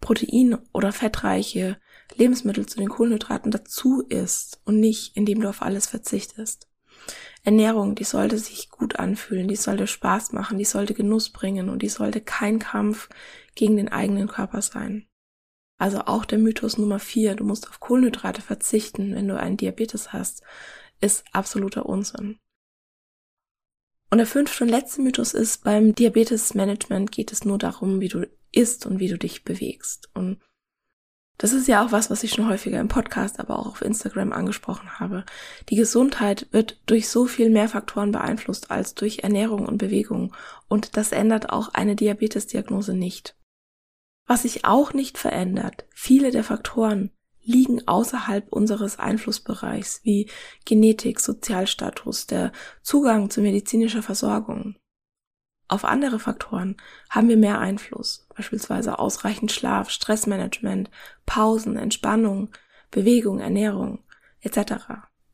Protein- 0.00 0.58
oder 0.72 0.92
fettreiche 0.92 1.76
Lebensmittel 2.14 2.66
zu 2.66 2.78
den 2.78 2.88
Kohlenhydraten 2.88 3.50
dazu 3.50 4.02
isst 4.02 4.60
und 4.64 4.78
nicht, 4.78 5.16
indem 5.16 5.40
du 5.40 5.48
auf 5.48 5.60
alles 5.60 5.88
verzichtest. 5.88 6.69
Ernährung, 7.42 7.94
die 7.94 8.04
sollte 8.04 8.38
sich 8.38 8.70
gut 8.70 8.96
anfühlen, 8.96 9.48
die 9.48 9.56
sollte 9.56 9.86
Spaß 9.86 10.32
machen, 10.32 10.58
die 10.58 10.64
sollte 10.64 10.94
Genuss 10.94 11.30
bringen 11.30 11.70
und 11.70 11.80
die 11.82 11.88
sollte 11.88 12.20
kein 12.20 12.58
Kampf 12.58 13.08
gegen 13.54 13.76
den 13.76 13.88
eigenen 13.88 14.28
Körper 14.28 14.62
sein. 14.62 15.06
Also 15.78 16.00
auch 16.00 16.26
der 16.26 16.38
Mythos 16.38 16.76
Nummer 16.76 16.98
vier, 16.98 17.34
du 17.34 17.44
musst 17.44 17.68
auf 17.68 17.80
Kohlenhydrate 17.80 18.42
verzichten, 18.42 19.14
wenn 19.14 19.26
du 19.26 19.38
einen 19.38 19.56
Diabetes 19.56 20.12
hast, 20.12 20.42
ist 21.00 21.24
absoluter 21.32 21.86
Unsinn. 21.86 22.38
Und 24.10 24.18
der 24.18 24.26
fünfte 24.26 24.64
und 24.64 24.70
letzte 24.70 25.00
Mythos 25.00 25.32
ist, 25.32 25.64
beim 25.64 25.94
Diabetes-Management 25.94 27.12
geht 27.12 27.32
es 27.32 27.44
nur 27.44 27.58
darum, 27.58 28.00
wie 28.00 28.08
du 28.08 28.26
isst 28.52 28.84
und 28.84 28.98
wie 28.98 29.08
du 29.08 29.16
dich 29.16 29.44
bewegst. 29.44 30.10
Und 30.14 30.40
das 31.40 31.54
ist 31.54 31.68
ja 31.68 31.82
auch 31.82 31.90
was, 31.90 32.10
was 32.10 32.22
ich 32.22 32.32
schon 32.32 32.50
häufiger 32.50 32.78
im 32.78 32.88
Podcast, 32.88 33.40
aber 33.40 33.58
auch 33.58 33.68
auf 33.68 33.80
Instagram 33.80 34.30
angesprochen 34.30 35.00
habe. 35.00 35.24
Die 35.70 35.74
Gesundheit 35.74 36.46
wird 36.50 36.78
durch 36.84 37.08
so 37.08 37.24
viel 37.24 37.48
mehr 37.48 37.66
Faktoren 37.66 38.12
beeinflusst 38.12 38.70
als 38.70 38.94
durch 38.94 39.20
Ernährung 39.20 39.66
und 39.66 39.78
Bewegung. 39.78 40.36
Und 40.68 40.98
das 40.98 41.12
ändert 41.12 41.48
auch 41.48 41.72
eine 41.72 41.96
Diabetesdiagnose 41.96 42.92
nicht. 42.92 43.36
Was 44.26 44.42
sich 44.42 44.66
auch 44.66 44.92
nicht 44.92 45.16
verändert, 45.16 45.86
viele 45.94 46.30
der 46.30 46.44
Faktoren 46.44 47.10
liegen 47.42 47.88
außerhalb 47.88 48.52
unseres 48.52 48.98
Einflussbereichs, 48.98 50.00
wie 50.02 50.28
Genetik, 50.66 51.20
Sozialstatus, 51.20 52.26
der 52.26 52.52
Zugang 52.82 53.30
zu 53.30 53.40
medizinischer 53.40 54.02
Versorgung. 54.02 54.76
Auf 55.68 55.86
andere 55.86 56.18
Faktoren 56.18 56.76
haben 57.08 57.30
wir 57.30 57.38
mehr 57.38 57.60
Einfluss, 57.60 58.26
beispielsweise 58.40 58.98
ausreichend 58.98 59.52
Schlaf, 59.52 59.90
Stressmanagement, 59.90 60.90
Pausen, 61.26 61.76
Entspannung, 61.76 62.48
Bewegung, 62.90 63.38
Ernährung 63.38 64.02
etc. 64.40 64.72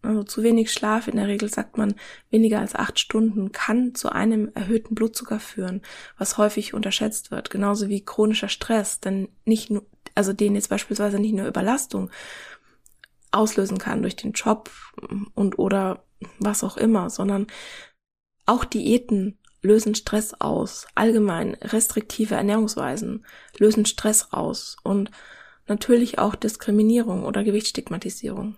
Also 0.03 0.25
zu 0.25 0.43
wenig 0.43 0.73
Schlaf, 0.73 1.07
in 1.07 1.17
der 1.17 1.29
Regel 1.29 1.49
sagt 1.49 1.79
man, 1.79 1.95
weniger 2.31 2.59
als 2.59 2.75
acht 2.75 2.99
Stunden 2.99 3.53
kann 3.53 3.95
zu 3.95 4.11
einem 4.11 4.51
erhöhten 4.55 4.97
Blutzucker 4.97 5.39
führen, 5.39 5.83
was 6.19 6.37
häufig 6.37 6.75
unterschätzt 6.75 7.31
wird, 7.31 7.49
genauso 7.49 7.89
wie 7.89 8.05
chronischer 8.05 8.49
Stress, 8.49 8.99
denn 8.99 9.29
nicht 9.45 9.71
nur, 9.71 9.87
also 10.17 10.33
den 10.33 10.57
jetzt 10.57 10.69
beispielsweise 10.69 11.21
nicht 11.21 11.35
nur 11.35 11.47
Überlastung 11.47 12.11
auslösen 13.31 13.79
kann 13.79 14.03
durch 14.03 14.17
den 14.17 14.33
Job 14.33 14.71
und 15.35 15.61
oder 15.61 16.05
was 16.41 16.65
auch 16.65 16.77
immer, 16.77 17.09
sondern 17.09 17.47
auch 18.47 18.65
Diäten 18.65 19.39
lösen 19.67 19.95
Stress 19.95 20.33
aus. 20.35 20.87
Allgemein 20.95 21.55
restriktive 21.61 22.35
Ernährungsweisen 22.35 23.27
lösen 23.59 23.85
Stress 23.85 24.33
aus 24.33 24.77
und 24.83 25.11
natürlich 25.67 26.19
auch 26.19 26.35
Diskriminierung 26.35 27.25
oder 27.25 27.45
Gewichtsstigmatisierung. 27.45 28.57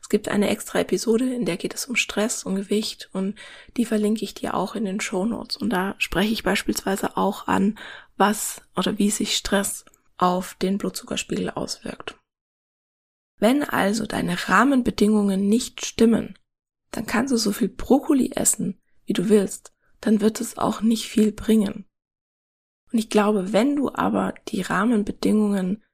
Es 0.00 0.08
gibt 0.08 0.28
eine 0.28 0.48
extra 0.48 0.80
Episode, 0.80 1.32
in 1.32 1.44
der 1.44 1.58
geht 1.58 1.74
es 1.74 1.86
um 1.86 1.94
Stress 1.94 2.42
und 2.42 2.56
Gewicht 2.56 3.10
und 3.12 3.38
die 3.76 3.84
verlinke 3.84 4.24
ich 4.24 4.34
dir 4.34 4.54
auch 4.54 4.74
in 4.74 4.86
den 4.86 5.00
Show 5.00 5.26
Notes. 5.26 5.58
Und 5.58 5.70
da 5.70 5.94
spreche 5.98 6.32
ich 6.32 6.42
beispielsweise 6.42 7.16
auch 7.16 7.46
an, 7.46 7.78
was 8.16 8.62
oder 8.76 8.98
wie 8.98 9.10
sich 9.10 9.36
Stress 9.36 9.84
auf 10.16 10.54
den 10.54 10.78
Blutzuckerspiegel 10.78 11.50
auswirkt. 11.50 12.16
Wenn 13.38 13.62
also 13.62 14.06
deine 14.06 14.48
Rahmenbedingungen 14.48 15.48
nicht 15.48 15.84
stimmen, 15.84 16.36
dann 16.90 17.06
kannst 17.06 17.32
du 17.32 17.36
so 17.36 17.52
viel 17.52 17.68
Brokkoli 17.68 18.32
essen, 18.34 18.80
wie 19.04 19.12
du 19.12 19.28
willst 19.28 19.72
dann 20.00 20.20
wird 20.20 20.40
es 20.40 20.58
auch 20.58 20.80
nicht 20.80 21.08
viel 21.08 21.32
bringen. 21.32 21.86
Und 22.92 22.98
ich 22.98 23.10
glaube, 23.10 23.52
wenn 23.52 23.76
du 23.76 23.92
aber 23.92 24.34
die 24.48 24.62
Rahmenbedingungen, 24.62 25.84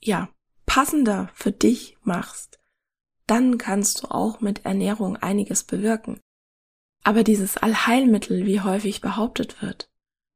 ja, 0.00 0.28
passender 0.66 1.30
für 1.34 1.52
dich 1.52 1.96
machst, 2.02 2.58
dann 3.26 3.58
kannst 3.58 4.02
du 4.02 4.10
auch 4.10 4.40
mit 4.40 4.64
Ernährung 4.64 5.16
einiges 5.16 5.64
bewirken. 5.64 6.20
Aber 7.04 7.24
dieses 7.24 7.56
Allheilmittel, 7.56 8.46
wie 8.46 8.60
häufig 8.60 9.00
behauptet 9.00 9.62
wird, 9.62 9.90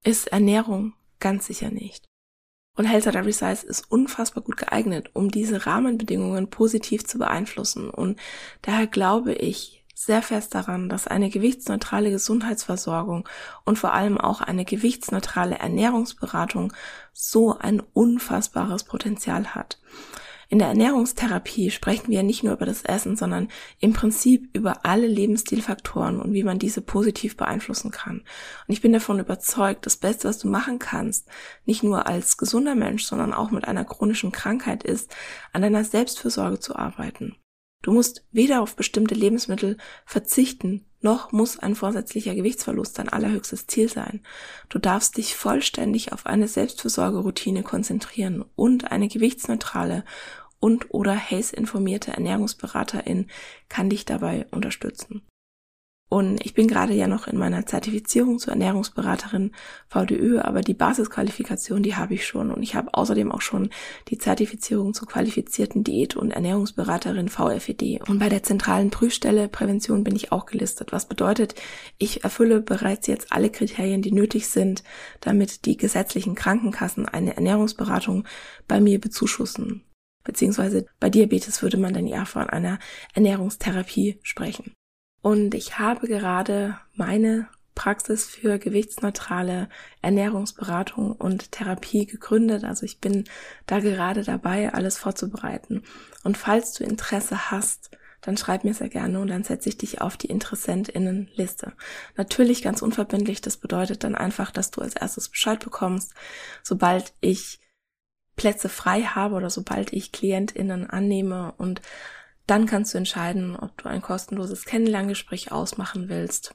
ist 0.05 0.29
Ernährung 0.29 0.94
ganz 1.20 1.46
sicher 1.46 1.70
nicht. 1.70 2.07
Und 2.77 2.85
Health 2.85 3.07
at 3.07 3.14
Every 3.14 3.33
Size 3.33 3.66
ist 3.66 3.90
unfassbar 3.90 4.44
gut 4.44 4.59
geeignet, 4.59 5.11
um 5.14 5.31
diese 5.31 5.66
Rahmenbedingungen 5.66 6.51
positiv 6.51 7.05
zu 7.05 7.18
beeinflussen. 7.18 7.88
Und 7.88 8.20
daher 8.62 8.87
glaube 8.87 9.33
ich, 9.33 9.85
sehr 9.98 10.20
fest 10.20 10.54
daran, 10.54 10.90
dass 10.90 11.06
eine 11.06 11.30
gewichtsneutrale 11.30 12.11
Gesundheitsversorgung 12.11 13.26
und 13.64 13.78
vor 13.78 13.94
allem 13.94 14.18
auch 14.18 14.42
eine 14.42 14.66
gewichtsneutrale 14.66 15.59
Ernährungsberatung 15.59 16.74
so 17.14 17.59
ein 17.59 17.80
unfassbares 17.94 18.85
Potenzial 18.85 19.54
hat. 19.54 19.78
In 20.48 20.59
der 20.59 20.68
Ernährungstherapie 20.68 21.70
sprechen 21.70 22.09
wir 22.09 22.22
nicht 22.22 22.44
nur 22.44 22.52
über 22.52 22.66
das 22.66 22.82
Essen, 22.82 23.16
sondern 23.16 23.48
im 23.80 23.94
Prinzip 23.94 24.50
über 24.52 24.85
alle 24.85 25.06
Lebensstilfaktoren 25.06 26.20
und 26.20 26.35
wie 26.35 26.44
man 26.44 26.59
diese 26.59 26.82
positiv 26.82 27.38
beeinflussen 27.38 27.90
kann. 27.90 28.18
Und 28.18 28.72
ich 28.74 28.82
bin 28.82 28.92
davon 28.92 29.18
überzeugt, 29.18 29.87
das 29.87 29.96
Beste, 29.96 30.28
was 30.28 30.38
du 30.38 30.46
machen 30.46 30.78
kannst, 30.78 31.26
nicht 31.64 31.82
nur 31.82 32.06
als 32.06 32.37
gesunder 32.37 32.74
Mensch, 32.74 33.04
sondern 33.04 33.32
auch 33.32 33.50
mit 33.50 33.66
einer 33.66 33.87
chronischen 33.87 34.30
Krankheit 34.30 34.85
ist, 34.85 35.16
an 35.54 35.62
deiner 35.62 35.85
Selbstfürsorge 35.85 36.61
zu 36.61 36.76
arbeiten. 36.76 37.35
Du 37.87 37.92
musst 37.92 38.25
weder 38.33 38.62
auf 38.62 38.75
bestimmte 38.75 39.14
Lebensmittel 39.14 39.77
verzichten, 40.07 40.85
noch 41.03 41.31
muss 41.31 41.61
ein 41.61 41.77
vorsätzlicher 41.77 42.35
Gewichtsverlust 42.35 42.99
dein 42.99 43.09
allerhöchstes 43.09 43.68
Ziel 43.68 43.88
sein. 43.88 44.25
Du 44.68 44.81
darfst 44.81 45.18
dich 45.18 45.37
vollständig 45.37 46.12
auf 46.12 46.27
eine 46.27 46.49
Selbstversorgeroutine 46.49 47.62
konzentrieren 47.62 48.44
und 48.57 48.90
eine 48.90 49.07
gewichtsneutrale 49.07 50.05
und 50.59 50.92
oder 50.92 51.16
Haze 51.16 51.55
informierte 51.55 52.11
Ernährungsberaterin 52.11 53.29
kann 53.68 53.88
dich 53.88 54.05
dabei 54.05 54.49
unterstützen. 54.51 55.22
Und 56.09 56.45
ich 56.47 56.55
bin 56.55 56.69
gerade 56.69 56.95
ja 56.95 57.09
noch 57.09 57.27
in 57.27 57.37
meiner 57.37 57.66
Zertifizierung 57.66 58.38
zur 58.38 58.53
Ernährungsberaterin 58.53 59.51
VDÖ, 59.88 60.38
aber 60.38 60.61
die 60.61 60.75
Basisqualifikation, 60.75 61.83
die 61.83 61.97
habe 61.97 62.14
ich 62.14 62.25
schon. 62.25 62.53
Und 62.53 62.62
ich 62.62 62.77
habe 62.77 62.95
außerdem 62.95 63.33
auch 63.33 63.40
schon 63.40 63.71
die 64.07 64.19
Zertifizierung 64.19 64.95
zur 64.95 65.09
qualifizierten 65.09 65.83
Diät- 65.83 66.14
und 66.14 66.31
Ernährungsberaterin 66.31 67.29
VFED. 67.29 68.09
Und 68.09 68.21
bei 68.21 68.29
der 68.29 68.45
zentralen 68.45 68.90
Prüfstelle 68.90 69.49
Prävention 69.49 70.05
bin 70.05 70.14
ich 70.14 70.31
auch 70.31 70.47
gelistet, 70.47 70.92
was 70.92 71.07
bedeutet, 71.07 71.57
ich 71.99 72.23
erfülle 72.23 72.61
bereits 72.61 73.09
jetzt 73.09 73.33
alle 73.33 73.51
Kriterien, 73.51 74.01
die 74.01 74.12
nötig 74.12 74.47
sind, 74.47 74.85
damit 75.21 75.64
die 75.64 75.77
gesetzlichen 75.77 76.37
Krankenkassen 76.37 77.07
eine 77.09 77.35
Ernährungsberatung 77.35 78.25
bei 78.69 78.81
mir 78.81 79.01
bezuschussen. 79.01 79.83
Beziehungsweise 80.23 80.87
bei 81.01 81.11
Diabetes 81.11 81.62
würde 81.62 81.79
man 81.79 81.95
dann 81.95 82.07
ja 82.07 82.25
von 82.25 82.49
einer 82.49 82.79
Ernährungstherapie 83.14 84.21
sprechen. 84.23 84.73
Und 85.27 85.57
ich 85.57 85.81
habe 85.81 86.07
gerade 86.07 86.79
meine 86.95 87.49
Praxis 87.75 88.27
für 88.27 88.61
gewichtsneutrale 88.61 89.69
Ernährungsberatung 90.01 91.11
und 91.11 91.51
Therapie 91.51 92.07
gegründet. 92.07 92.62
Also 92.62 92.87
ich 92.87 93.01
bin 93.01 93.25
da 93.67 93.81
gerade 93.81 94.23
dabei, 94.23 94.73
alles 94.73 94.99
vorzubereiten. 94.99 95.83
Und 96.23 96.37
falls 96.37 96.75
du 96.75 96.85
Interesse 96.85 97.51
hast, 97.51 97.91
dann 98.21 98.37
schreib 98.37 98.62
mir 98.62 98.73
sehr 98.73 98.89
gerne 98.89 99.19
und 99.19 99.27
dann 99.27 99.43
setze 99.43 99.69
ich 99.69 99.77
dich 99.77 100.01
auf 100.01 100.17
die 100.17 100.29
InteressentInnen-Liste. 100.29 101.73
Natürlich 102.17 102.62
ganz 102.62 102.81
unverbindlich, 102.81 103.41
das 103.41 103.57
bedeutet 103.57 104.05
dann 104.05 104.15
einfach, 104.15 104.53
dass 104.53 104.71
du 104.71 104.81
als 104.81 104.95
erstes 104.95 105.29
Bescheid 105.29 105.59
bekommst, 105.59 106.15
sobald 106.62 107.15
ich 107.21 107.59
Plätze 108.37 108.69
frei 108.69 109.03
habe 109.03 109.35
oder 109.35 109.51
sobald 109.51 109.93
ich 109.93 110.12
KlientInnen 110.12 110.89
annehme 110.89 111.53
und 111.57 111.83
dann 112.46 112.66
kannst 112.66 112.94
du 112.94 112.98
entscheiden, 112.98 113.56
ob 113.56 113.76
du 113.78 113.88
ein 113.88 114.02
kostenloses 114.02 114.64
Kennenlerngespräch 114.64 115.52
ausmachen 115.52 116.09
willst 116.09 116.54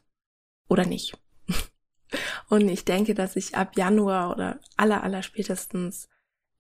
oder 0.68 0.86
nicht. 0.86 1.18
Und 2.50 2.70
ich 2.70 2.86
denke, 2.86 3.14
dass 3.14 3.36
ich 3.36 3.56
ab 3.56 3.76
Januar 3.76 4.32
oder 4.32 4.60
aller, 4.78 5.04
aller 5.04 5.22
spätestens 5.22 6.10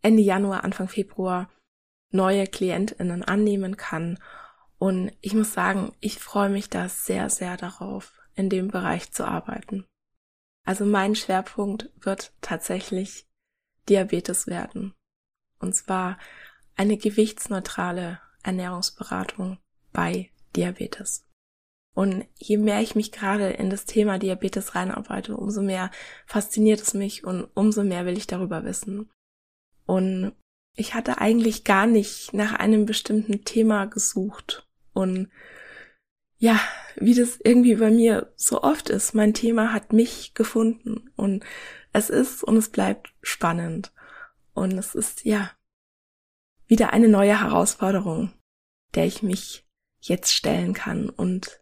Ende 0.01 0.21
Januar, 0.21 0.63
Anfang 0.63 0.87
Februar 0.87 1.49
neue 2.09 2.45
KlientInnen 2.45 3.23
annehmen 3.23 3.77
kann. 3.77 4.19
Und 4.77 5.11
ich 5.21 5.33
muss 5.33 5.53
sagen, 5.53 5.93
ich 5.99 6.19
freue 6.19 6.49
mich 6.49 6.69
da 6.69 6.89
sehr, 6.89 7.29
sehr 7.29 7.55
darauf, 7.55 8.19
in 8.35 8.49
dem 8.49 8.67
Bereich 8.67 9.11
zu 9.11 9.25
arbeiten. 9.25 9.85
Also 10.65 10.85
mein 10.85 11.15
Schwerpunkt 11.15 11.89
wird 11.95 12.33
tatsächlich 12.41 13.27
Diabetes 13.87 14.47
werden. 14.47 14.93
Und 15.59 15.75
zwar 15.75 16.17
eine 16.75 16.97
gewichtsneutrale 16.97 18.19
Ernährungsberatung 18.43 19.57
bei 19.91 20.29
Diabetes. 20.55 21.25
Und 21.93 22.25
je 22.37 22.57
mehr 22.57 22.81
ich 22.81 22.95
mich 22.95 23.11
gerade 23.11 23.49
in 23.49 23.69
das 23.69 23.85
Thema 23.85 24.17
Diabetes 24.17 24.75
reinarbeite, 24.75 25.35
umso 25.35 25.61
mehr 25.61 25.91
fasziniert 26.25 26.81
es 26.81 26.93
mich 26.93 27.25
und 27.25 27.49
umso 27.53 27.83
mehr 27.83 28.05
will 28.05 28.17
ich 28.17 28.27
darüber 28.27 28.63
wissen. 28.63 29.09
Und 29.85 30.33
ich 30.75 30.93
hatte 30.93 31.19
eigentlich 31.19 31.65
gar 31.65 31.85
nicht 31.87 32.33
nach 32.33 32.53
einem 32.53 32.85
bestimmten 32.85 33.43
Thema 33.43 33.85
gesucht. 33.85 34.67
Und 34.93 35.29
ja, 36.37 36.59
wie 36.95 37.13
das 37.13 37.39
irgendwie 37.43 37.75
bei 37.75 37.91
mir 37.91 38.31
so 38.35 38.63
oft 38.63 38.89
ist, 38.89 39.13
mein 39.13 39.33
Thema 39.33 39.73
hat 39.73 39.91
mich 39.91 40.33
gefunden 40.33 41.11
und 41.15 41.43
es 41.93 42.09
ist 42.09 42.43
und 42.43 42.55
es 42.55 42.69
bleibt 42.69 43.13
spannend. 43.21 43.91
Und 44.53 44.71
es 44.77 44.95
ist 44.95 45.25
ja 45.25 45.51
wieder 46.71 46.93
eine 46.93 47.09
neue 47.09 47.37
Herausforderung, 47.37 48.31
der 48.95 49.05
ich 49.05 49.21
mich 49.21 49.67
jetzt 49.99 50.31
stellen 50.31 50.73
kann 50.73 51.09
und 51.09 51.61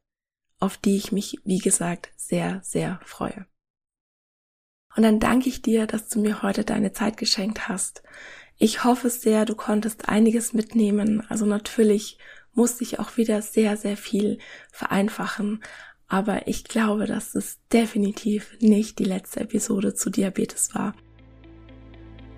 auf 0.59 0.77
die 0.77 0.97
ich 0.97 1.11
mich, 1.11 1.39
wie 1.43 1.57
gesagt, 1.57 2.11
sehr, 2.15 2.61
sehr 2.63 2.99
freue. 3.03 3.47
Und 4.95 5.01
dann 5.01 5.19
danke 5.19 5.49
ich 5.49 5.63
dir, 5.63 5.87
dass 5.87 6.09
du 6.09 6.19
mir 6.19 6.43
heute 6.43 6.63
deine 6.63 6.93
Zeit 6.93 7.17
geschenkt 7.17 7.67
hast. 7.67 8.03
Ich 8.59 8.83
hoffe 8.83 9.09
sehr, 9.09 9.45
du 9.45 9.55
konntest 9.55 10.07
einiges 10.07 10.53
mitnehmen. 10.53 11.25
Also 11.27 11.47
natürlich 11.47 12.19
musste 12.53 12.83
ich 12.83 12.99
auch 12.99 13.17
wieder 13.17 13.41
sehr, 13.41 13.77
sehr 13.77 13.97
viel 13.97 14.37
vereinfachen. 14.71 15.63
Aber 16.07 16.47
ich 16.47 16.65
glaube, 16.65 17.07
dass 17.07 17.33
es 17.33 17.57
definitiv 17.73 18.55
nicht 18.59 18.99
die 18.99 19.05
letzte 19.05 19.39
Episode 19.39 19.95
zu 19.95 20.11
Diabetes 20.11 20.75
war. 20.75 20.93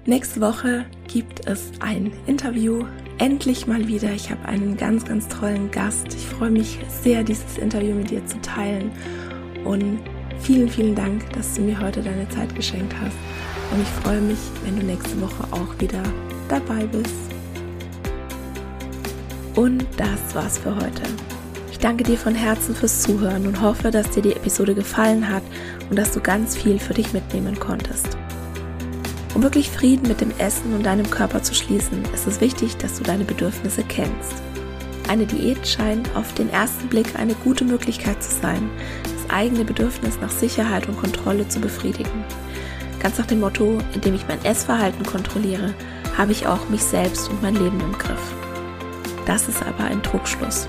Nächste 0.08 0.42
Woche 0.42 0.86
gibt 1.08 1.48
es 1.48 1.70
ein 1.80 2.12
Interview. 2.26 2.86
Endlich 3.20 3.68
mal 3.68 3.88
wieder. 3.88 4.12
Ich 4.14 4.32
habe 4.32 4.44
einen 4.46 4.76
ganz, 4.76 5.06
ganz 5.06 5.28
tollen 5.28 5.70
Gast. 5.70 6.08
Ich 6.16 6.26
freue 6.26 6.50
mich 6.50 6.80
sehr, 7.04 7.24
dieses 7.24 7.60
Interview 7.60 7.94
mit 7.94 8.10
dir 8.10 8.26
zu 8.26 8.42
teilen. 8.42 8.92
Und 9.64 10.00
vielen, 10.40 10.70
vielen 10.70 10.96
Dank, 10.96 11.32
dass 11.34 11.54
du 11.54 11.62
mir 11.62 11.80
heute 11.80 12.02
deine 12.02 12.28
Zeit 12.30 12.56
geschenkt 12.56 12.96
hast. 13.00 13.16
Und 13.72 13.84
ich 13.84 13.88
freue 14.04 14.22
mich, 14.22 14.40
wenn 14.64 14.80
du 14.80 14.84
nächste 14.88 15.22
Woche 15.22 15.44
auch 15.52 15.80
wieder 15.80 16.02
dabei 16.50 16.84
bist. 16.88 17.14
Und 19.56 19.86
das 19.98 20.34
war's 20.34 20.58
für 20.58 20.76
heute. 20.76 21.04
Ich 21.72 21.78
danke 21.78 22.04
dir 22.04 22.18
von 22.18 22.34
Herzen 22.34 22.74
fürs 22.74 23.04
Zuhören 23.04 23.46
und 23.46 23.62
hoffe, 23.62 23.92
dass 23.92 24.10
dir 24.10 24.24
die 24.24 24.34
Episode 24.34 24.74
gefallen 24.74 25.30
hat 25.30 25.44
und 25.92 25.96
dass 25.96 26.12
du 26.12 26.22
ganz 26.22 26.58
viel 26.58 26.80
für 26.80 26.96
dich 26.96 27.14
mitnehmen 27.14 27.60
konntest. 27.60 28.18
Um 29.42 29.46
wirklich 29.46 29.72
Frieden 29.72 30.08
mit 30.08 30.22
dem 30.22 30.30
Essen 30.38 30.72
und 30.76 30.86
deinem 30.86 31.10
Körper 31.10 31.42
zu 31.42 31.56
schließen, 31.56 32.04
ist 32.14 32.28
es 32.28 32.42
wichtig, 32.42 32.78
dass 32.78 33.00
du 33.00 33.04
deine 33.04 33.24
Bedürfnisse 33.24 33.84
kennst. 33.84 34.36
Eine 35.10 35.26
Diät 35.26 35.68
scheint 35.68 36.16
auf 36.16 36.32
den 36.36 36.48
ersten 36.52 36.88
Blick 36.90 37.16
eine 37.18 37.34
gute 37.34 37.66
Möglichkeit 37.66 38.22
zu 38.22 38.40
sein, 38.40 38.70
das 39.02 39.36
eigene 39.36 39.66
Bedürfnis 39.66 40.20
nach 40.22 40.30
Sicherheit 40.30 40.88
und 40.88 40.96
Kontrolle 40.96 41.48
zu 41.48 41.60
befriedigen. 41.60 42.24
Ganz 43.00 43.18
nach 43.18 43.26
dem 43.26 43.40
Motto, 43.40 43.80
indem 43.96 44.14
ich 44.14 44.28
mein 44.28 44.46
Essverhalten 44.46 45.04
kontrolliere, 45.08 45.74
habe 46.16 46.34
ich 46.34 46.46
auch 46.46 46.70
mich 46.70 46.84
selbst 46.84 47.28
und 47.32 47.42
mein 47.42 47.56
Leben 47.56 47.80
im 47.80 47.98
Griff. 47.98 48.36
Das 49.26 49.48
ist 49.48 49.64
aber 49.64 49.86
ein 49.86 50.04
Trugschluss. 50.04 50.68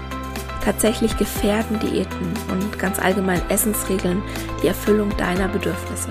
Tatsächlich 0.65 1.15
gefährden 1.19 1.79
Diäten 1.79 2.33
und 2.51 2.79
ganz 2.79 2.99
allgemein 2.99 3.43
Essensregeln 3.51 4.23
die 4.63 4.69
Erfüllung 4.69 5.15
deiner 5.19 5.49
Bedürfnisse. 5.49 6.09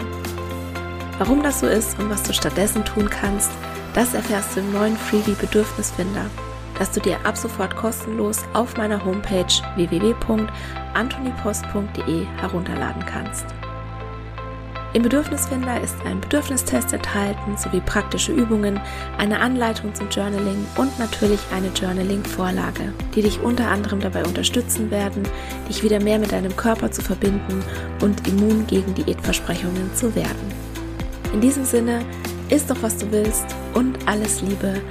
Warum 1.21 1.43
das 1.43 1.59
so 1.59 1.67
ist 1.67 1.99
und 1.99 2.09
was 2.09 2.23
du 2.23 2.33
stattdessen 2.33 2.83
tun 2.83 3.07
kannst, 3.07 3.51
das 3.93 4.15
erfährst 4.15 4.55
du 4.55 4.61
im 4.61 4.73
neuen 4.73 4.97
Freebie 4.97 5.35
Bedürfnisfinder, 5.39 6.25
das 6.79 6.89
du 6.89 6.99
dir 6.99 7.23
ab 7.23 7.37
sofort 7.37 7.75
kostenlos 7.75 8.39
auf 8.53 8.75
meiner 8.75 9.05
Homepage 9.05 9.45
www.antonipost.de 9.75 12.25
herunterladen 12.39 13.05
kannst. 13.05 13.45
Im 14.93 15.03
Bedürfnisfinder 15.03 15.79
ist 15.79 15.95
ein 16.07 16.19
Bedürfnistest 16.21 16.91
enthalten 16.91 17.55
sowie 17.55 17.81
praktische 17.81 18.31
Übungen, 18.31 18.81
eine 19.19 19.41
Anleitung 19.41 19.93
zum 19.93 20.09
Journaling 20.09 20.65
und 20.77 20.97
natürlich 20.97 21.41
eine 21.55 21.67
Journaling-Vorlage, 21.67 22.93
die 23.13 23.21
dich 23.21 23.39
unter 23.41 23.67
anderem 23.67 23.99
dabei 23.99 24.25
unterstützen 24.25 24.89
werden, 24.89 25.21
dich 25.69 25.83
wieder 25.83 26.01
mehr 26.01 26.17
mit 26.17 26.31
deinem 26.31 26.55
Körper 26.55 26.89
zu 26.89 27.03
verbinden 27.03 27.63
und 28.01 28.27
immun 28.27 28.65
gegen 28.65 28.95
Diätversprechungen 28.95 29.93
zu 29.93 30.15
werden. 30.15 30.70
In 31.33 31.39
diesem 31.41 31.65
Sinne, 31.65 32.03
isst 32.49 32.69
doch 32.69 32.81
was 32.81 32.97
du 32.97 33.09
willst 33.11 33.45
und 33.73 33.97
alles 34.07 34.41
Liebe, 34.41 34.81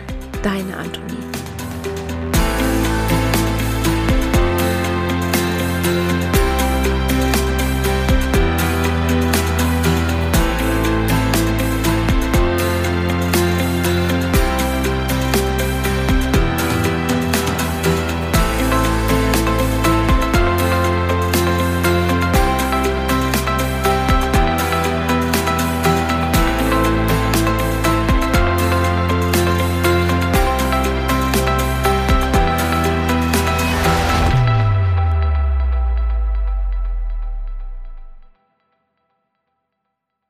deine 0.42 0.76
Antonie. 0.76 1.29